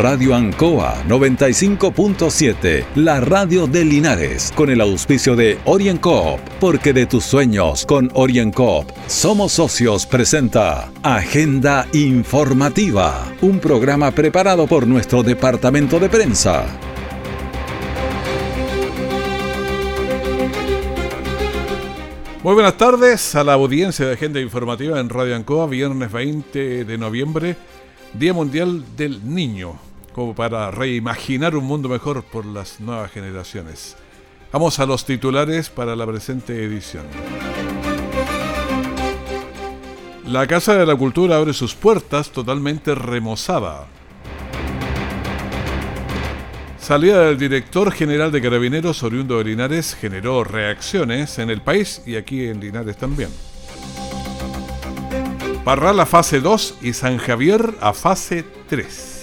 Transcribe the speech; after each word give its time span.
Radio 0.00 0.34
Ancoa 0.34 1.04
95.7, 1.06 2.86
la 2.94 3.20
radio 3.20 3.66
de 3.66 3.84
Linares, 3.84 4.50
con 4.56 4.70
el 4.70 4.80
auspicio 4.80 5.36
de 5.36 5.58
OrienCoop, 5.66 6.40
porque 6.58 6.94
de 6.94 7.04
tus 7.04 7.22
sueños 7.22 7.84
con 7.84 8.10
OrienCoop 8.14 8.90
somos 9.08 9.52
socios 9.52 10.06
presenta 10.06 10.90
Agenda 11.02 11.86
Informativa, 11.92 13.30
un 13.42 13.58
programa 13.58 14.10
preparado 14.10 14.66
por 14.66 14.86
nuestro 14.86 15.22
departamento 15.22 16.00
de 16.00 16.08
prensa. 16.08 16.64
Muy 22.42 22.54
buenas 22.54 22.78
tardes 22.78 23.34
a 23.34 23.44
la 23.44 23.52
audiencia 23.52 24.06
de 24.06 24.14
Agenda 24.14 24.40
Informativa 24.40 24.98
en 24.98 25.10
Radio 25.10 25.36
Ancoa, 25.36 25.66
viernes 25.66 26.10
20 26.10 26.86
de 26.86 26.96
noviembre, 26.96 27.54
Día 28.14 28.32
Mundial 28.32 28.82
del 28.96 29.20
Niño, 29.28 29.89
como 30.14 30.34
para 30.34 30.70
reimaginar 30.70 31.56
un 31.56 31.64
mundo 31.64 31.88
mejor 31.88 32.22
por 32.22 32.44
las 32.44 32.80
nuevas 32.80 33.10
generaciones. 33.10 33.96
Vamos 34.52 34.80
a 34.80 34.86
los 34.86 35.04
titulares 35.04 35.70
para 35.70 35.94
la 35.94 36.06
presente 36.06 36.64
edición. 36.64 37.04
La 40.26 40.46
Casa 40.46 40.74
de 40.74 40.86
la 40.86 40.96
Cultura 40.96 41.36
abre 41.36 41.52
sus 41.52 41.74
puertas 41.74 42.30
totalmente 42.30 42.94
remozada. 42.94 43.88
Salida 46.78 47.26
del 47.26 47.38
director 47.38 47.92
general 47.92 48.32
de 48.32 48.40
Carabineros, 48.40 49.02
oriundo 49.02 49.38
de 49.38 49.44
Linares, 49.44 49.94
generó 49.94 50.42
reacciones 50.42 51.38
en 51.38 51.50
el 51.50 51.60
país 51.62 52.02
y 52.06 52.16
aquí 52.16 52.46
en 52.46 52.58
Linares 52.60 52.96
también. 52.96 53.30
Parral 55.64 56.00
a 56.00 56.06
fase 56.06 56.40
2 56.40 56.78
y 56.82 56.92
San 56.94 57.18
Javier 57.18 57.74
a 57.80 57.92
fase 57.92 58.44
3. 58.68 59.19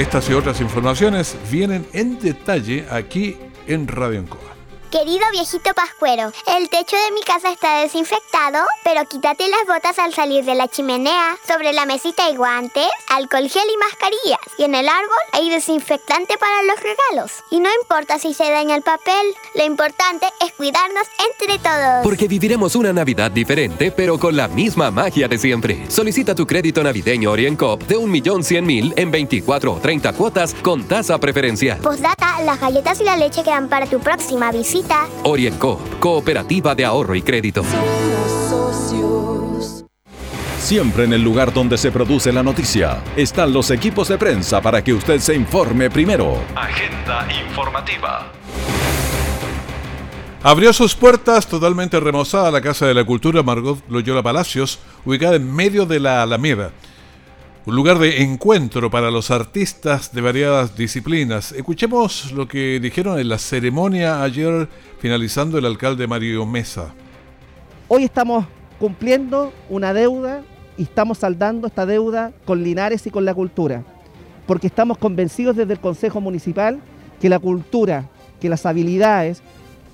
Estas 0.00 0.30
y 0.30 0.32
otras 0.32 0.62
informaciones 0.62 1.36
vienen 1.50 1.86
en 1.92 2.18
detalle 2.18 2.86
aquí 2.90 3.36
en 3.66 3.86
Radio 3.86 4.20
Encoa. 4.20 4.49
Querido 4.90 5.24
viejito 5.30 5.72
pascuero, 5.72 6.32
el 6.48 6.68
techo 6.68 6.96
de 6.96 7.12
mi 7.14 7.22
casa 7.22 7.52
está 7.52 7.78
desinfectado, 7.78 8.58
pero 8.82 9.06
quítate 9.08 9.44
las 9.46 9.64
botas 9.64 10.00
al 10.00 10.12
salir 10.12 10.44
de 10.44 10.56
la 10.56 10.66
chimenea. 10.66 11.36
Sobre 11.46 11.72
la 11.72 11.86
mesita 11.86 12.24
hay 12.24 12.34
guantes, 12.34 12.88
alcohol 13.08 13.48
gel 13.48 13.62
y 13.72 13.76
mascarillas. 13.76 14.40
Y 14.58 14.64
en 14.64 14.74
el 14.74 14.88
árbol 14.88 15.16
hay 15.30 15.48
desinfectante 15.48 16.36
para 16.38 16.64
los 16.64 16.74
regalos. 16.82 17.30
Y 17.52 17.60
no 17.60 17.68
importa 17.80 18.18
si 18.18 18.34
se 18.34 18.50
daña 18.50 18.74
el 18.74 18.82
papel, 18.82 19.32
lo 19.54 19.64
importante 19.64 20.26
es 20.44 20.52
cuidarnos 20.54 21.06
entre 21.24 21.60
todos. 21.60 22.02
Porque 22.02 22.26
viviremos 22.26 22.74
una 22.74 22.92
Navidad 22.92 23.30
diferente, 23.30 23.92
pero 23.92 24.18
con 24.18 24.36
la 24.36 24.48
misma 24.48 24.90
magia 24.90 25.28
de 25.28 25.38
siempre. 25.38 25.88
Solicita 25.88 26.34
tu 26.34 26.48
crédito 26.48 26.82
navideño 26.82 27.30
OrienCoop 27.30 27.84
de 27.84 27.96
1.100.000 27.96 28.94
en 28.96 29.10
24 29.12 29.72
o 29.72 29.78
30 29.78 30.12
cuotas 30.14 30.52
con 30.52 30.82
tasa 30.88 31.16
preferencial. 31.18 31.78
Postdata, 31.78 32.40
las 32.42 32.58
galletas 32.58 33.00
y 33.00 33.04
la 33.04 33.16
leche 33.16 33.44
quedan 33.44 33.68
para 33.68 33.86
tu 33.86 34.00
próxima 34.00 34.50
visita. 34.50 34.79
OrienCoop, 35.24 35.98
Cooperativa 35.98 36.74
de 36.74 36.84
Ahorro 36.84 37.14
y 37.14 37.22
Crédito. 37.22 37.64
Siempre 40.58 41.04
en 41.04 41.12
el 41.12 41.22
lugar 41.22 41.52
donde 41.52 41.76
se 41.78 41.90
produce 41.90 42.32
la 42.32 42.42
noticia 42.42 43.02
están 43.16 43.52
los 43.52 43.70
equipos 43.70 44.08
de 44.08 44.18
prensa 44.18 44.60
para 44.60 44.84
que 44.84 44.92
usted 44.92 45.18
se 45.18 45.34
informe 45.34 45.90
primero. 45.90 46.38
Agenda 46.54 47.26
informativa. 47.46 48.30
Abrió 50.42 50.72
sus 50.72 50.94
puertas 50.94 51.46
totalmente 51.46 52.00
remozada 52.00 52.50
la 52.50 52.60
Casa 52.60 52.86
de 52.86 52.94
la 52.94 53.04
Cultura 53.04 53.42
Margot 53.42 53.78
Loyola 53.88 54.22
Palacios, 54.22 54.78
ubicada 55.04 55.36
en 55.36 55.52
medio 55.52 55.86
de 55.86 56.00
la 56.00 56.22
Alameda. 56.22 56.70
Un 57.66 57.76
lugar 57.76 57.98
de 57.98 58.22
encuentro 58.22 58.90
para 58.90 59.10
los 59.10 59.30
artistas 59.30 60.14
de 60.14 60.22
variadas 60.22 60.78
disciplinas. 60.78 61.52
Escuchemos 61.52 62.32
lo 62.32 62.48
que 62.48 62.80
dijeron 62.80 63.20
en 63.20 63.28
la 63.28 63.36
ceremonia 63.36 64.22
ayer 64.22 64.66
finalizando 64.98 65.58
el 65.58 65.66
alcalde 65.66 66.06
Mario 66.06 66.46
Mesa. 66.46 66.94
Hoy 67.88 68.04
estamos 68.04 68.46
cumpliendo 68.78 69.52
una 69.68 69.92
deuda 69.92 70.40
y 70.78 70.84
estamos 70.84 71.18
saldando 71.18 71.66
esta 71.66 71.84
deuda 71.84 72.32
con 72.46 72.64
Linares 72.64 73.06
y 73.06 73.10
con 73.10 73.26
la 73.26 73.34
cultura, 73.34 73.84
porque 74.46 74.68
estamos 74.68 74.96
convencidos 74.96 75.54
desde 75.54 75.74
el 75.74 75.80
Consejo 75.80 76.18
Municipal 76.22 76.80
que 77.20 77.28
la 77.28 77.38
cultura, 77.38 78.08
que 78.40 78.48
las 78.48 78.64
habilidades 78.64 79.42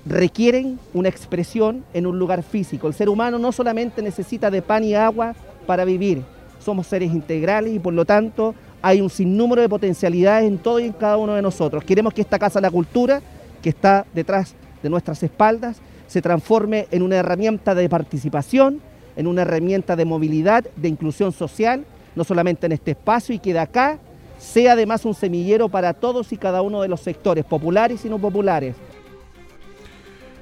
requieren 0.05 0.79
una 0.95 1.09
expresión 1.09 1.85
en 1.95 2.07
un 2.07 2.17
lugar 2.17 2.45
físico. 2.45 2.87
El 2.87 2.95
ser 2.95 3.09
humano 3.09 3.41
no 3.41 3.51
solamente 3.51 4.03
necesita 4.03 4.53
de 4.53 4.63
pan 4.63 4.85
y 4.85 4.95
agua 4.95 5.35
para 5.67 5.85
vivir, 5.85 6.23
somos 6.67 6.89
seres 6.89 7.13
integrales 7.13 7.73
y 7.73 7.79
por 7.79 7.95
lo 7.95 8.05
tanto 8.05 8.53
hay 8.83 9.01
un 9.01 9.09
sinnúmero 9.09 9.63
de 9.63 9.69
potencialidades 9.69 10.49
en 10.49 10.59
todo 10.59 10.81
y 10.81 10.87
en 10.87 10.93
cada 10.93 11.17
uno 11.17 11.35
de 11.35 11.41
nosotros. 11.41 11.85
Queremos 11.85 12.13
que 12.13 12.23
esta 12.23 12.41
Casa 12.41 12.59
de 12.59 12.63
la 12.63 12.73
Cultura, 12.73 13.23
que 13.63 13.69
está 13.69 14.05
detrás 14.13 14.57
de 14.83 14.91
nuestras 14.91 15.23
espaldas, 15.23 15.77
se 16.09 16.21
transforme 16.21 16.89
en 16.91 17.03
una 17.03 17.17
herramienta 17.17 17.77
de 17.77 17.89
participación, 17.89 18.81
en 19.15 19.29
una 19.29 19.43
herramienta 19.43 19.95
de 19.95 20.05
movilidad, 20.05 20.65
de 20.75 20.89
inclusión 20.89 21.31
social, 21.31 21.85
no 22.17 22.25
solamente 22.25 22.67
en 22.67 22.73
este 22.73 22.91
espacio 22.91 23.33
y 23.33 23.39
que 23.39 23.53
de 23.53 23.61
acá 23.61 23.99
sea 24.39 24.73
además 24.73 25.05
un 25.05 25.15
semillero 25.15 25.69
para 25.69 25.95
todos 25.95 26.33
y 26.33 26.37
cada 26.37 26.63
uno 26.63 26.83
de 26.83 26.89
los 26.89 27.01
sectores, 27.01 27.45
populares 27.45 28.05
y 28.05 28.09
no 28.09 28.19
populares. 28.19 28.75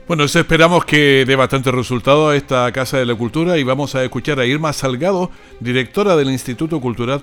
Bueno, 0.07 0.25
esperamos 0.25 0.85
que 0.85 1.25
dé 1.27 1.35
bastante 1.35 1.71
resultado 1.71 2.29
a 2.29 2.37
esta 2.37 2.71
Casa 2.73 2.99
de 2.99 3.07
la 3.07 3.15
Cultura 3.15 3.57
y 3.57 3.65
vamos 3.65 3.95
a 3.95 4.05
escuchar 4.05 4.39
a 4.39 4.45
Irma 4.45 4.71
Salgado, 4.75 5.31
directora 5.61 6.15
del 6.15 6.31
Instituto 6.31 6.79
Cultural 6.79 7.23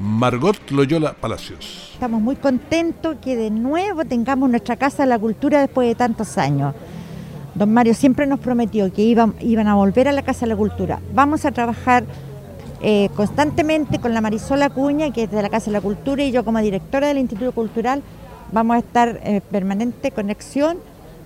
Margot 0.00 0.56
Loyola 0.70 1.12
Palacios. 1.12 1.90
Estamos 1.92 2.22
muy 2.22 2.36
contentos 2.36 3.16
que 3.22 3.36
de 3.36 3.50
nuevo 3.50 4.06
tengamos 4.06 4.48
nuestra 4.48 4.76
Casa 4.76 5.02
de 5.02 5.10
la 5.10 5.18
Cultura 5.18 5.60
después 5.60 5.88
de 5.88 5.94
tantos 5.94 6.38
años. 6.38 6.74
Don 7.54 7.70
Mario 7.70 7.92
siempre 7.92 8.26
nos 8.26 8.40
prometió 8.40 8.90
que 8.90 9.02
iban, 9.02 9.34
a 9.68 9.74
volver 9.74 10.08
a 10.08 10.12
la 10.12 10.22
Casa 10.22 10.46
de 10.46 10.52
la 10.52 10.56
Cultura. 10.56 11.00
Vamos 11.12 11.44
a 11.44 11.52
trabajar 11.52 12.04
eh, 12.80 13.10
constantemente 13.14 13.98
con 13.98 14.14
la 14.14 14.22
Marisol 14.22 14.62
Acuña, 14.62 15.12
que 15.12 15.24
es 15.24 15.30
de 15.30 15.42
la 15.42 15.50
Casa 15.50 15.66
de 15.66 15.72
la 15.72 15.82
Cultura, 15.82 16.24
y 16.24 16.32
yo 16.32 16.46
como 16.46 16.60
directora 16.60 17.08
del 17.08 17.18
Instituto 17.18 17.52
Cultural 17.52 18.02
vamos 18.52 18.76
a 18.76 18.78
estar 18.78 19.20
en 19.22 19.42
permanente 19.42 20.12
conexión 20.12 20.78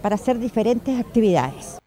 para 0.05 0.17
hacer 0.17 0.39
diferentes 0.39 1.01
actividades. 1.01 1.79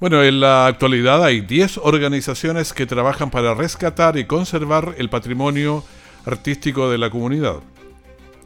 Bueno, 0.00 0.24
en 0.24 0.40
la 0.40 0.66
actualidad 0.66 1.22
hay 1.22 1.42
10 1.42 1.78
organizaciones 1.84 2.72
que 2.72 2.86
trabajan 2.86 3.30
para 3.30 3.54
rescatar 3.54 4.18
y 4.18 4.24
conservar 4.24 4.96
el 4.98 5.08
patrimonio 5.08 5.84
artístico 6.26 6.90
de 6.90 6.98
la 6.98 7.10
comunidad. 7.10 7.58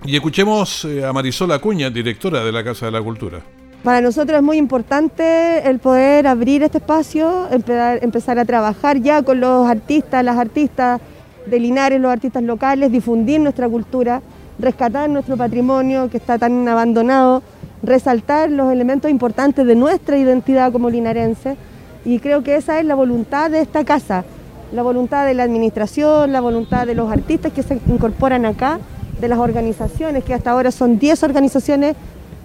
Y 0.04 0.16
escuchemos 0.16 0.84
eh, 0.84 1.02
a 1.02 1.14
Marisol 1.14 1.50
Acuña, 1.52 1.88
directora 1.88 2.44
de 2.44 2.52
la 2.52 2.62
Casa 2.62 2.84
de 2.84 2.92
la 2.92 3.00
Cultura. 3.00 3.40
Para 3.82 4.02
nosotros 4.02 4.36
es 4.36 4.44
muy 4.44 4.58
importante 4.58 5.66
el 5.66 5.78
poder 5.78 6.26
abrir 6.26 6.62
este 6.62 6.76
espacio, 6.76 7.48
empezar 7.50 8.38
a 8.38 8.44
trabajar 8.44 9.00
ya 9.00 9.22
con 9.22 9.40
los 9.40 9.66
artistas, 9.66 10.22
las 10.22 10.36
artistas 10.36 11.00
de 11.46 11.58
Linares, 11.58 12.02
los 12.02 12.12
artistas 12.12 12.42
locales, 12.42 12.92
difundir 12.92 13.40
nuestra 13.40 13.66
cultura, 13.66 14.20
rescatar 14.58 15.08
nuestro 15.08 15.38
patrimonio 15.38 16.10
que 16.10 16.18
está 16.18 16.36
tan 16.36 16.68
abandonado 16.68 17.42
resaltar 17.82 18.50
los 18.50 18.72
elementos 18.72 19.10
importantes 19.10 19.66
de 19.66 19.74
nuestra 19.74 20.18
identidad 20.18 20.72
como 20.72 20.90
linarense 20.90 21.56
y 22.04 22.18
creo 22.18 22.42
que 22.42 22.56
esa 22.56 22.78
es 22.80 22.86
la 22.86 22.94
voluntad 22.94 23.50
de 23.50 23.60
esta 23.60 23.84
casa, 23.84 24.24
la 24.72 24.82
voluntad 24.82 25.26
de 25.26 25.34
la 25.34 25.42
administración, 25.42 26.32
la 26.32 26.40
voluntad 26.40 26.86
de 26.86 26.94
los 26.94 27.10
artistas 27.10 27.52
que 27.52 27.62
se 27.62 27.80
incorporan 27.86 28.46
acá, 28.46 28.78
de 29.20 29.28
las 29.28 29.38
organizaciones, 29.38 30.24
que 30.24 30.32
hasta 30.32 30.52
ahora 30.52 30.70
son 30.70 30.98
10 30.98 31.22
organizaciones 31.24 31.96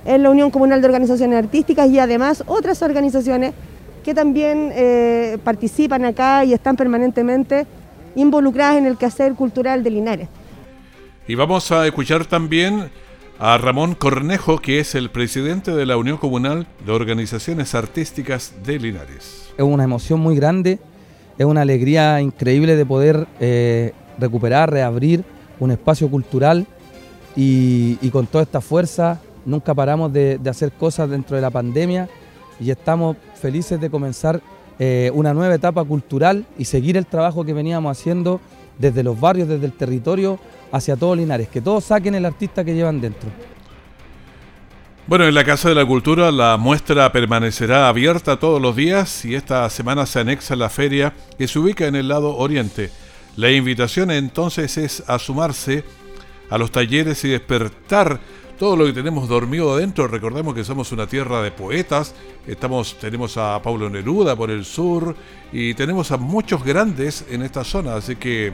en 0.06 0.24
la 0.24 0.30
Unión 0.30 0.52
Comunal 0.52 0.82
de 0.82 0.88
Organizaciones 0.88 1.38
Artísticas 1.38 1.90
y 1.90 2.00
además 2.00 2.44
otras 2.48 2.82
organizaciones 2.82 3.54
que 4.04 4.14
también 4.14 4.72
eh, 4.74 5.38
participan 5.44 6.04
acá 6.06 6.44
y 6.44 6.54
están 6.54 6.76
permanentemente 6.76 7.66
involucradas 8.16 8.78
en 8.78 8.86
el 8.86 8.98
quehacer 8.98 9.34
cultural 9.34 9.84
de 9.84 9.90
Linares. 9.90 10.28
Y 11.28 11.36
vamos 11.36 11.72
a 11.72 11.86
escuchar 11.86 12.26
también 12.26 12.90
a 13.40 13.58
Ramón 13.58 13.96
Cornejo, 13.96 14.60
que 14.60 14.80
es 14.80 14.96
el 14.96 15.10
presidente 15.10 15.72
de 15.72 15.86
la 15.86 15.98
Unión 15.98 16.18
Comunal 16.18 16.68
de 16.86 16.92
Organizaciones 16.92 17.76
Artísticas 17.76 18.54
de 18.64 18.80
Linares. 18.80 19.50
Es 19.58 19.64
una 19.64 19.84
emoción 19.84 20.20
muy 20.20 20.36
grande, 20.36 20.80
es 21.38 21.46
una 21.46 21.62
alegría 21.62 22.22
increíble 22.22 22.76
de 22.76 22.86
poder 22.86 23.28
eh, 23.40 23.94
recuperar, 24.20 24.72
reabrir 24.72 25.24
un 25.60 25.72
espacio 25.72 26.10
cultural 26.10 26.68
y, 27.36 27.96
con 28.12 28.28
toda 28.28 28.44
esta 28.44 28.62
fuerza 28.62 29.20
nunca 29.46 29.74
paramos 29.74 30.14
de, 30.14 30.40
hacer 30.48 30.72
cosas 30.72 31.10
dentro 31.10 31.36
de 31.36 31.42
la 31.42 31.50
pandemia 31.50 32.08
y 32.60 32.70
estamos 32.70 33.18
felices 33.36 33.82
de 33.82 33.90
comenzar 33.90 34.42
eh, 34.80 35.12
una 35.14 35.34
nueva 35.34 35.56
etapa 35.56 35.84
cultural 35.84 36.46
y 36.58 36.66
seguir 36.66 36.98
el 36.98 37.08
trabajo 37.08 37.44
que 37.44 37.54
veníamos 37.54 37.98
haciendo 37.98 38.40
desde 38.78 39.04
los 39.04 39.20
barrios, 39.20 39.48
desde 39.48 39.66
el 39.66 39.74
territorio, 39.74 40.40
hacia 40.74 40.98
todo 40.98 41.16
Linares, 41.16 41.48
que 41.50 41.62
todos 41.62 41.86
saquen 41.86 42.16
el 42.16 42.26
artista 42.26 42.66
que 42.66 42.74
llevan 42.74 43.00
dentro. 43.00 43.30
Bueno, 45.06 45.26
en 45.26 45.36
la 45.36 45.44
Casa 45.44 45.70
de 45.70 45.76
la 45.76 45.86
Cultura 45.86 46.32
la 46.32 46.58
muestra 46.58 47.12
permanecerá 47.12 47.88
abierta 47.88 48.40
todos 48.40 48.60
los 48.60 48.76
días 48.76 49.24
y 49.24 49.36
esta 49.36 49.70
semana 49.70 50.08
se 50.08 50.22
anexa 50.22 50.56
la 50.56 50.70
feria 50.70 51.14
que 51.38 51.48
se 51.48 51.60
ubica 51.60 51.86
en 51.86 51.96
el 51.96 52.08
lado 52.08 52.36
oriente. 52.38 52.90
La 53.36 53.52
invitación 53.52 54.10
entonces 54.10 54.78
es 54.78 55.04
a 55.08 55.20
sumarse 55.20 55.84
a 56.50 56.58
los 56.58 56.72
talleres 56.72 57.24
y 57.24 57.30
despertar 57.30 58.20
todo 58.58 58.76
lo 58.76 58.86
que 58.86 58.94
tenemos 58.94 59.28
dormido 59.28 59.74
adentro. 59.74 60.08
Recordemos 60.08 60.56
que 60.56 60.64
somos 60.64 60.92
una 60.92 61.06
tierra 61.06 61.44
de 61.44 61.52
poetas. 61.52 62.16
Estamos, 62.48 62.98
tenemos 62.98 63.38
a 63.38 63.62
Pablo 63.62 63.90
Neruda 63.90 64.36
por 64.36 64.50
el 64.50 64.66
sur 64.66 65.16
y 65.52 65.76
tenemos 65.76 66.12
a 66.12 66.18
muchos 66.18 66.64
grandes 66.64 67.26
en 67.30 67.44
esta 67.44 67.64
zona. 67.64 67.96
Así 67.96 68.16
que 68.16 68.54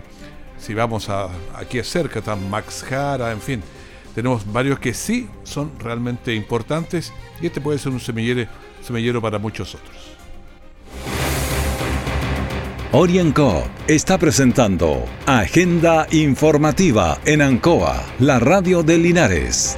si 0.59 0.73
vamos 0.73 1.09
a, 1.09 1.29
aquí 1.55 1.81
cerca, 1.83 2.19
está 2.19 2.35
Max 2.35 2.85
Jara, 2.87 3.31
en 3.31 3.41
fin. 3.41 3.63
Tenemos 4.13 4.51
varios 4.51 4.79
que 4.79 4.93
sí 4.93 5.27
son 5.43 5.71
realmente 5.79 6.33
importantes 6.35 7.13
y 7.41 7.47
este 7.47 7.61
puede 7.61 7.79
ser 7.79 7.91
un 7.91 7.99
semillero, 7.99 8.49
semillero 8.81 9.21
para 9.21 9.39
muchos 9.39 9.75
otros. 9.75 10.19
Orienco 12.91 13.63
está 13.87 14.17
presentando 14.17 15.05
Agenda 15.27 16.07
Informativa 16.09 17.19
en 17.23 17.43
Ancoa, 17.43 18.03
la 18.17 18.39
radio 18.39 18.81
de 18.81 18.97
Linares. 18.97 19.77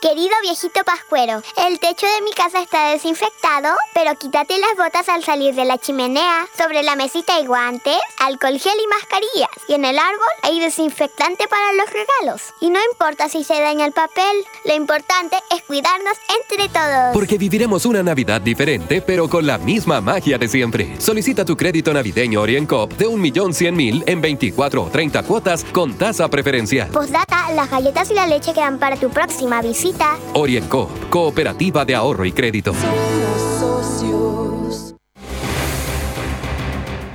Querido 0.00 0.30
viejito 0.42 0.84
pascuero, 0.84 1.42
el 1.66 1.80
techo 1.80 2.06
de 2.06 2.22
mi 2.22 2.30
casa 2.30 2.62
está 2.62 2.90
desinfectado, 2.90 3.74
pero 3.94 4.14
quítate 4.14 4.56
las 4.56 4.76
botas 4.76 5.08
al 5.08 5.24
salir 5.24 5.56
de 5.56 5.64
la 5.64 5.76
chimenea. 5.76 6.46
Sobre 6.56 6.84
la 6.84 6.94
mesita 6.94 7.34
hay 7.34 7.46
guantes, 7.46 7.98
alcohol 8.20 8.60
gel 8.60 8.78
y 8.80 8.86
mascarillas. 8.86 9.50
Y 9.66 9.74
en 9.74 9.84
el 9.84 9.98
árbol 9.98 10.28
hay 10.42 10.60
desinfectante 10.60 11.48
para 11.48 11.72
los 11.72 11.86
regalos. 11.86 12.42
Y 12.60 12.70
no 12.70 12.78
importa 12.92 13.28
si 13.28 13.42
se 13.42 13.60
daña 13.60 13.86
el 13.86 13.92
papel, 13.92 14.44
lo 14.64 14.74
importante 14.74 15.36
es 15.50 15.64
cuidarnos 15.64 16.16
entre 16.38 16.68
todos. 16.68 17.12
Porque 17.12 17.36
viviremos 17.36 17.84
una 17.84 18.00
Navidad 18.00 18.40
diferente, 18.40 19.02
pero 19.02 19.28
con 19.28 19.48
la 19.48 19.58
misma 19.58 20.00
magia 20.00 20.38
de 20.38 20.46
siempre. 20.46 20.94
Solicita 21.00 21.44
tu 21.44 21.56
crédito 21.56 21.92
navideño 21.92 22.40
OrienCoop 22.42 22.92
de 22.92 23.08
1.100.000 23.08 24.04
en 24.06 24.20
24 24.20 24.80
o 24.80 24.90
30 24.90 25.24
cuotas 25.24 25.64
con 25.64 25.98
tasa 25.98 26.28
preferencial. 26.28 26.88
Postdata, 26.90 27.50
las 27.50 27.68
galletas 27.68 28.12
y 28.12 28.14
la 28.14 28.28
leche 28.28 28.54
quedan 28.54 28.78
para 28.78 28.96
tu 28.96 29.10
próxima 29.10 29.60
visita 29.60 29.87
Orienco, 30.34 30.90
Cooperativa 31.10 31.84
de 31.84 31.94
Ahorro 31.94 32.24
y 32.24 32.32
Crédito. 32.32 32.74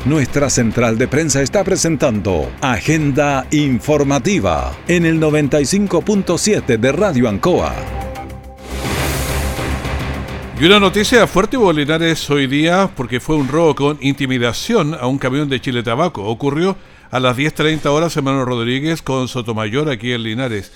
Nuestra 0.06 0.50
central 0.50 0.98
de 0.98 1.08
prensa 1.08 1.42
está 1.42 1.64
presentando 1.64 2.52
Agenda 2.62 3.48
Informativa 3.52 4.75
en 4.88 5.06
el 5.06 5.20
95.7 5.20 6.78
de 6.78 6.92
Radio 6.92 7.30
Ancoa. 7.30 7.74
Y 10.60 10.66
una 10.66 10.80
noticia 10.80 11.25
fuerte 11.28 11.58
Bolinares 11.58 12.30
hoy 12.30 12.48
día 12.48 12.90
porque 12.96 13.20
fue 13.20 13.36
un 13.36 13.48
robo 13.48 13.75
con 13.75 13.98
intimidación 14.02 14.94
a 14.94 15.08
un 15.08 15.18
camión 15.18 15.48
de 15.48 15.62
Chile 15.62 15.84
Tabaco. 15.84 16.25
Ocurrió 16.25 16.75
a 17.12 17.20
las 17.20 17.38
10.30 17.38 17.86
horas 17.86 18.18
en 18.18 18.24
Manuel 18.24 18.46
Rodríguez 18.46 19.02
con 19.02 19.28
Sotomayor 19.28 19.90
aquí 19.90 20.12
en 20.12 20.24
Linares. 20.24 20.72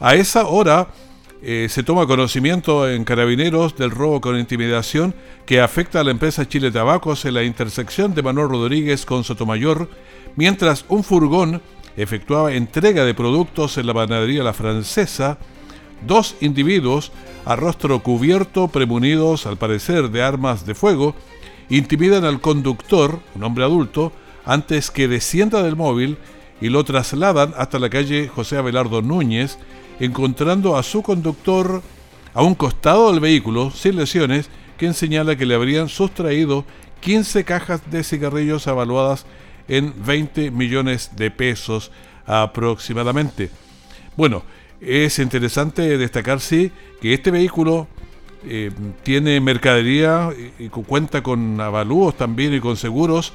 A 0.00 0.14
esa 0.14 0.46
hora 0.46 0.88
eh, 1.48 1.68
se 1.68 1.84
toma 1.84 2.08
conocimiento 2.08 2.90
en 2.90 3.04
Carabineros 3.04 3.76
del 3.76 3.92
robo 3.92 4.20
con 4.20 4.36
intimidación 4.36 5.14
que 5.46 5.60
afecta 5.60 6.00
a 6.00 6.02
la 6.02 6.10
empresa 6.10 6.48
Chile 6.48 6.72
Tabacos 6.72 7.24
en 7.24 7.34
la 7.34 7.44
intersección 7.44 8.16
de 8.16 8.22
Manuel 8.24 8.48
Rodríguez 8.48 9.06
con 9.06 9.22
Sotomayor, 9.22 9.88
mientras 10.34 10.84
un 10.88 11.04
furgón 11.04 11.62
efectuaba 11.96 12.52
entrega 12.52 13.04
de 13.04 13.14
productos 13.14 13.78
en 13.78 13.86
la 13.86 13.94
panadería 13.94 14.42
La 14.42 14.54
Francesa, 14.54 15.38
dos 16.04 16.34
individuos 16.40 17.12
a 17.44 17.54
rostro 17.54 18.02
cubierto, 18.02 18.66
premunidos 18.66 19.46
al 19.46 19.56
parecer 19.56 20.10
de 20.10 20.24
armas 20.24 20.66
de 20.66 20.74
fuego, 20.74 21.14
intimidan 21.68 22.24
al 22.24 22.40
conductor, 22.40 23.20
un 23.36 23.44
hombre 23.44 23.62
adulto, 23.62 24.10
antes 24.44 24.90
que 24.90 25.06
descienda 25.06 25.62
del 25.62 25.76
móvil 25.76 26.18
y 26.60 26.70
lo 26.70 26.82
trasladan 26.82 27.54
hasta 27.56 27.78
la 27.78 27.88
calle 27.88 28.26
José 28.26 28.56
Abelardo 28.56 29.00
Núñez, 29.00 29.60
encontrando 30.00 30.76
a 30.76 30.82
su 30.82 31.02
conductor 31.02 31.82
a 32.34 32.42
un 32.42 32.54
costado 32.54 33.10
del 33.10 33.20
vehículo 33.20 33.70
sin 33.70 33.96
lesiones, 33.96 34.50
quien 34.76 34.92
señala 34.92 35.36
que 35.36 35.46
le 35.46 35.54
habrían 35.54 35.88
sustraído 35.88 36.64
15 37.00 37.44
cajas 37.44 37.80
de 37.90 38.04
cigarrillos 38.04 38.66
evaluadas 38.66 39.24
en 39.68 39.94
20 40.04 40.50
millones 40.50 41.12
de 41.16 41.30
pesos 41.30 41.90
aproximadamente. 42.26 43.50
Bueno, 44.16 44.42
es 44.80 45.18
interesante 45.18 45.96
destacar, 45.96 46.40
sí, 46.40 46.72
que 47.00 47.14
este 47.14 47.30
vehículo 47.30 47.88
eh, 48.44 48.70
tiene 49.02 49.40
mercadería 49.40 50.30
y 50.58 50.68
cuenta 50.68 51.22
con 51.22 51.60
avalúos 51.60 52.16
también 52.16 52.54
y 52.54 52.60
con 52.60 52.76
seguros 52.76 53.32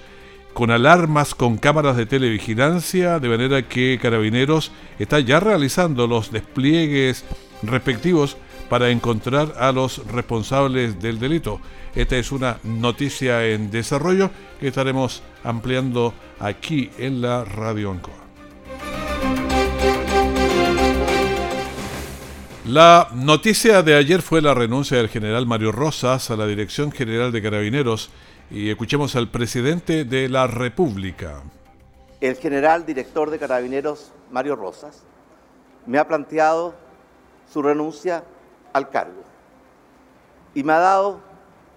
con 0.54 0.72
alarmas, 0.72 1.36
con 1.36 1.58
cámaras 1.58 1.98
de 1.98 2.06
televigilancia, 2.06 3.20
de 3.20 3.30
manera 3.30 3.68
que 3.68 4.00
Carabineros 4.02 4.72
está 5.00 5.20
ya 5.20 5.40
realizando 5.40 6.08
los 6.08 6.32
despliegues 6.32 7.24
respectivos 7.64 8.38
para 8.70 8.90
encontrar 8.90 9.54
a 9.58 9.72
los 9.72 10.06
responsables 10.08 11.02
del 11.02 11.20
delito. 11.20 11.60
Esta 11.96 12.18
es 12.18 12.32
una 12.32 12.58
noticia 12.64 13.46
en 13.48 13.70
desarrollo 13.70 14.32
que 14.60 14.70
estaremos 14.70 15.22
ampliando 15.44 16.14
aquí 16.40 16.90
en 16.98 17.22
la 17.22 17.44
Radio 17.44 17.92
Ancoa. 17.92 18.22
La 22.66 23.10
noticia 23.14 23.84
de 23.84 23.96
ayer 23.96 24.22
fue 24.22 24.42
la 24.42 24.54
renuncia 24.54 24.96
del 24.96 25.10
general 25.10 25.46
Mario 25.46 25.72
Rosas 25.74 26.30
a 26.32 26.38
la 26.38 26.48
Dirección 26.48 26.92
General 26.92 27.32
de 27.32 27.42
Carabineros 27.42 28.12
y 28.52 28.70
escuchemos 28.70 29.16
al 29.16 29.30
presidente 29.30 30.04
de 30.04 30.28
la 30.28 30.46
República. 30.46 31.42
El 32.20 32.36
general 32.36 32.86
director 32.86 33.30
de 33.30 33.40
Carabineros, 33.40 34.12
Mario 34.30 34.58
Rosas, 34.58 35.04
me 35.86 35.98
ha 35.98 36.08
planteado 36.08 36.76
su 37.52 37.62
renuncia 37.62 38.26
al 38.74 38.90
cargo 38.90 39.24
y 40.54 40.64
me 40.64 40.74
ha 40.74 40.80
dado 40.80 41.22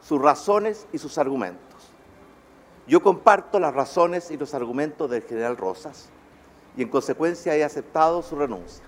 sus 0.03 0.21
razones 0.21 0.87
y 0.93 0.99
sus 0.99 1.17
argumentos. 1.17 1.62
Yo 2.87 3.03
comparto 3.03 3.61
las 3.61 3.73
razones 3.73 4.31
y 4.31 4.37
los 4.37 4.53
argumentos 4.53 5.09
del 5.11 5.23
general 5.23 5.56
Rosas 5.56 6.11
y 6.76 6.82
en 6.82 6.88
consecuencia 6.88 7.56
he 7.56 7.62
aceptado 7.62 8.21
su 8.23 8.37
renuncia. 8.37 8.85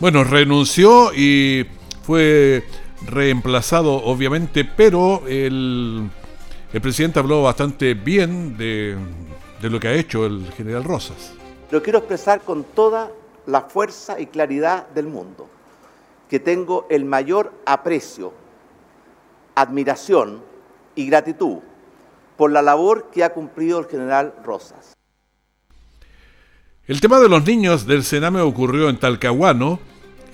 Bueno, 0.00 0.24
renunció 0.24 1.12
y 1.14 1.66
fue 2.02 2.64
reemplazado 3.06 3.94
obviamente, 4.04 4.64
pero 4.64 5.22
el, 5.26 6.10
presidente 6.82 7.18
habló 7.18 7.42
bastante 7.42 7.94
bien 7.94 8.56
de, 8.56 8.96
de 9.60 9.70
lo 9.70 9.80
que 9.80 9.88
ha 9.88 9.94
hecho 9.94 10.26
el 10.26 10.50
general 10.56 10.84
Rosas. 10.84 11.32
Lo 11.70 11.82
quiero 11.82 11.98
expresar 11.98 12.40
con 12.40 12.64
toda 12.64 13.10
la 13.46 13.62
fuerza 13.62 14.20
y 14.20 14.26
claridad 14.26 14.88
del 14.88 15.06
mundo, 15.06 15.48
que 16.28 16.40
tengo 16.40 16.86
el 16.90 17.04
mayor 17.04 17.52
aprecio, 17.66 18.32
admiración 19.54 20.42
y 20.94 21.06
gratitud 21.06 21.58
por 22.36 22.52
la 22.52 22.62
labor 22.62 23.10
que 23.12 23.24
ha 23.24 23.32
cumplido 23.32 23.80
el 23.80 23.86
general 23.86 24.32
Rosas. 24.44 24.96
El 26.86 27.00
tema 27.02 27.20
de 27.20 27.28
los 27.28 27.44
niños 27.44 27.86
del 27.86 28.04
Sename 28.04 28.40
ocurrió 28.40 28.88
en 28.88 28.98
Talcahuano, 28.98 29.78